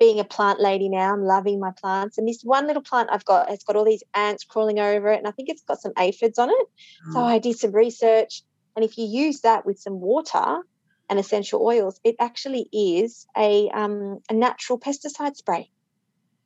being 0.00 0.20
a 0.20 0.24
plant 0.24 0.60
lady 0.60 0.88
now. 0.88 1.12
I'm 1.12 1.24
loving 1.24 1.60
my 1.60 1.72
plants. 1.72 2.16
And 2.16 2.26
this 2.26 2.42
one 2.42 2.66
little 2.66 2.82
plant 2.82 3.10
I've 3.12 3.24
got 3.24 3.50
has 3.50 3.62
got 3.64 3.76
all 3.76 3.84
these 3.84 4.04
ants 4.14 4.44
crawling 4.44 4.78
over 4.78 5.12
it. 5.12 5.18
And 5.18 5.28
I 5.28 5.32
think 5.32 5.48
it's 5.50 5.62
got 5.62 5.80
some 5.80 5.92
aphids 5.98 6.38
on 6.38 6.48
it. 6.48 6.66
Oh. 7.08 7.12
So 7.12 7.20
I 7.20 7.38
did 7.38 7.58
some 7.58 7.72
research. 7.72 8.42
And 8.74 8.84
if 8.84 8.96
you 8.96 9.06
use 9.06 9.40
that 9.40 9.66
with 9.66 9.78
some 9.78 10.00
water, 10.00 10.62
and 11.08 11.18
essential 11.18 11.64
oils, 11.64 12.00
it 12.04 12.16
actually 12.20 12.68
is 12.72 13.26
a, 13.36 13.68
um, 13.70 14.18
a 14.28 14.34
natural 14.34 14.78
pesticide 14.78 15.36
spray. 15.36 15.70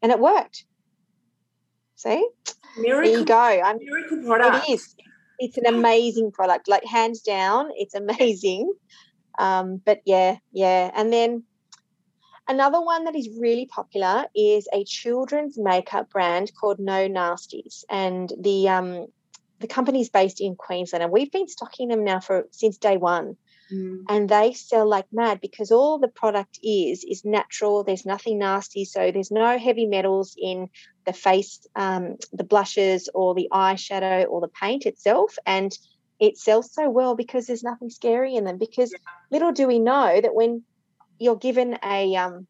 And 0.01 0.13
it 0.13 0.19
worked. 0.19 0.65
See? 2.03 2.29
Miracle, 2.79 3.11
there 3.11 3.19
you 3.21 3.25
go. 3.25 3.35
I'm, 3.65 3.79
miracle 3.79 4.23
product. 4.25 4.69
It 4.69 4.73
is. 4.73 4.97
It's 5.39 5.57
an 5.57 5.67
amazing 5.67 6.33
product. 6.33 6.69
Like 6.69 6.85
hands 6.85 7.21
down, 7.21 7.71
it's 7.77 7.95
amazing. 7.95 8.73
Um, 9.39 9.81
but 9.85 10.01
yeah, 10.05 10.39
yeah. 10.53 10.91
And 10.95 11.13
then 11.13 11.45
another 12.49 12.81
one 12.81 13.05
that 13.05 13.15
is 13.15 13.29
really 13.39 13.67
popular 13.67 14.25
is 14.35 14.69
a 14.73 14.85
children's 14.85 15.57
makeup 15.57 16.11
brand 16.11 16.51
called 16.59 16.81
No 16.81 17.09
Nasties. 17.09 17.85
And 17.89 18.33
the 18.39 18.69
um, 18.69 19.07
the 19.61 19.69
company 19.69 20.01
is 20.01 20.11
based 20.11 20.41
in 20.41 20.57
Queensland, 20.57 21.05
and 21.05 21.13
we've 21.13 21.31
been 21.31 21.49
stocking 21.49 21.89
them 21.89 22.03
now 22.03 22.19
for 22.19 22.49
since 22.51 22.79
day 22.79 22.97
one. 22.97 23.37
Mm. 23.73 24.05
And 24.09 24.29
they 24.29 24.53
sell 24.53 24.87
like 24.87 25.07
mad 25.13 25.41
because 25.41 25.71
all 25.71 25.99
the 25.99 26.09
product 26.09 26.59
is 26.63 27.05
is 27.05 27.25
natural. 27.25 27.85
There's 27.85 28.05
nothing 28.05 28.39
nasty, 28.39 28.85
so 28.85 29.11
there's 29.11 29.31
no 29.31 29.59
heavy 29.59 29.87
metals 29.87 30.35
in 30.39 30.69
the 31.07 31.13
face, 31.13 31.67
um, 31.75 32.17
the 32.33 32.45
blushes, 32.45 33.09
or 33.15 33.35
the 33.35 33.49
eyeshadow, 33.53 34.29
or 34.29 34.41
the 34.41 34.49
paint 34.49 34.87
itself. 34.87 35.37
And 35.47 35.77
it 36.21 36.39
sells 36.39 36.73
so 36.73 36.89
well 36.91 37.17
because 37.17 37.47
there's 37.47 37.65
nothing 37.65 37.91
scary 37.91 38.35
in 38.35 38.45
them. 38.45 38.59
Because 38.59 38.93
yeah. 38.93 38.99
little 39.31 39.53
do 39.53 39.67
we 39.67 39.79
know 39.79 40.21
that 40.21 40.35
when 40.35 40.63
you're 41.19 41.37
given 41.37 41.79
a 41.85 42.15
um, 42.17 42.47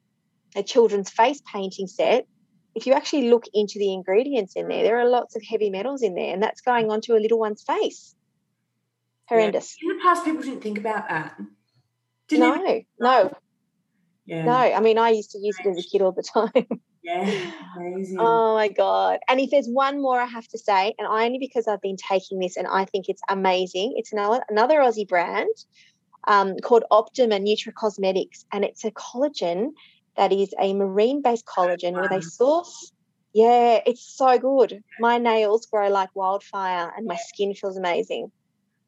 a 0.57 0.63
children's 0.63 1.11
face 1.11 1.41
painting 1.53 1.87
set, 1.87 2.27
if 2.75 2.87
you 2.87 2.95
actually 2.95 3.29
look 3.29 3.45
into 3.55 3.79
the 3.79 3.93
ingredients 3.93 4.55
in 4.57 4.69
there, 4.69 4.83
there 4.83 4.99
are 4.99 5.09
lots 5.09 5.37
of 5.37 5.43
heavy 5.43 5.71
metals 5.71 6.03
in 6.03 6.15
there, 6.15 6.33
and 6.33 6.43
that's 6.43 6.63
going 6.63 6.91
onto 6.91 7.15
a 7.15 7.21
little 7.21 7.39
one's 7.39 7.63
face 7.63 8.15
horrendous. 9.27 9.77
Yeah. 9.81 9.91
In 9.91 9.97
the 9.97 10.03
past, 10.03 10.25
people 10.25 10.43
didn't 10.43 10.63
think 10.63 10.79
about 10.79 11.09
that. 11.09 11.37
Didn't 12.29 12.49
no, 12.49 12.65
even... 12.65 12.85
no. 12.99 13.33
Yeah. 14.25 14.45
No, 14.45 14.53
I 14.53 14.81
mean, 14.81 14.99
I 14.99 15.11
used 15.11 15.33
to 15.33 15.39
use 15.39 15.57
it 15.59 15.69
as 15.69 15.79
a 15.79 15.89
kid 15.89 16.03
all 16.03 16.13
the 16.13 16.23
time. 16.23 16.81
Yeah, 17.05 17.51
amazing. 17.77 18.17
oh 18.21 18.55
my 18.55 18.69
God. 18.69 19.19
And 19.29 19.41
if 19.41 19.51
there's 19.51 19.67
one 19.67 20.01
more 20.01 20.21
I 20.21 20.25
have 20.25 20.47
to 20.47 20.59
say, 20.59 20.95
and 20.97 21.09
I 21.09 21.25
only 21.27 21.39
because 21.39 21.67
I've 21.67 21.81
been 21.81 21.97
taking 21.97 22.39
this 22.39 22.57
and 22.57 22.67
I 22.69 22.85
think 22.85 23.09
it's 23.09 23.23
amazing, 23.29 23.95
it's 23.97 24.13
another, 24.13 24.45
another 24.49 24.79
Aussie 24.79 25.09
brand 25.09 25.51
um, 26.29 26.57
called 26.63 26.85
Optima 26.93 27.41
Nutracosmetics. 27.41 28.45
And 28.53 28.65
it's 28.65 28.85
a 28.85 28.93
collagen 28.93 29.71
that 30.17 30.33
is 30.33 30.55
a 30.61 30.75
marine 30.75 31.23
based 31.23 31.45
collagen 31.45 31.95
wow. 31.95 32.01
where 32.01 32.09
they 32.09 32.21
source. 32.21 32.93
Yeah, 33.35 33.81
it's 33.87 34.15
so 34.17 34.39
good. 34.39 34.83
My 35.01 35.19
nails 35.19 35.67
grow 35.67 35.89
like 35.89 36.11
wildfire 36.15 36.93
and 36.97 37.07
my 37.07 37.17
skin 37.17 37.55
feels 37.55 37.77
amazing. 37.77 38.31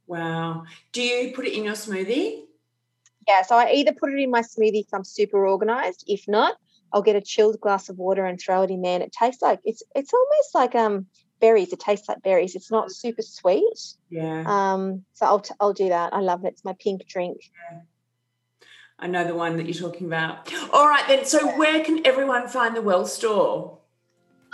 Wow. 0.07 0.65
Do 0.93 1.03
you 1.03 1.33
put 1.33 1.47
it 1.47 1.55
in 1.55 1.65
your 1.65 1.75
smoothie? 1.75 2.45
Yeah, 3.27 3.43
so 3.43 3.57
I 3.57 3.73
either 3.73 3.93
put 3.93 4.13
it 4.13 4.21
in 4.21 4.31
my 4.31 4.43
smoothie 4.43 4.83
if 4.83 4.93
I'm 4.93 5.05
super 5.05 5.47
organized. 5.47 6.05
If 6.07 6.25
not, 6.29 6.57
I'll 6.93 7.03
get 7.03 7.17
a 7.17 7.21
chilled 7.21 7.61
glass 7.61 7.89
of 7.89 7.99
water 7.99 8.25
and 8.25 8.39
throw 8.39 8.63
it 8.63 8.71
in 8.71 8.83
there. 8.83 8.95
And 8.95 9.03
it 9.03 9.13
tastes 9.13 9.43
like 9.43 9.61
it's 9.65 9.83
it's 9.95 10.13
almost 10.13 10.55
like 10.55 10.75
um 10.75 11.07
berries. 11.41 11.73
It 11.73 11.81
tastes 11.81 12.09
like 12.09 12.23
berries. 12.23 12.55
It's 12.55 12.71
not 12.71 12.93
super 12.93 13.23
sweet. 13.23 13.79
Yeah. 14.11 14.45
Um. 14.47 15.05
So 15.15 15.27
I'll 15.27 15.41
t- 15.41 15.55
I'll 15.59 15.73
do 15.73 15.89
that. 15.89 16.13
I 16.13 16.21
love 16.21 16.45
it. 16.45 16.49
It's 16.49 16.65
my 16.65 16.77
pink 16.79 17.07
drink. 17.09 17.39
Yeah. 17.71 17.81
I 18.99 19.07
know 19.09 19.27
the 19.27 19.35
one 19.35 19.57
that 19.57 19.67
you're 19.67 19.91
talking 19.91 20.07
about. 20.07 20.53
All 20.73 20.87
right 20.87 21.07
then. 21.09 21.25
So 21.25 21.57
where 21.59 21.83
can 21.83 22.07
everyone 22.07 22.47
find 22.47 22.77
the 22.77 22.83
Well 22.83 23.07
Store? 23.07 23.79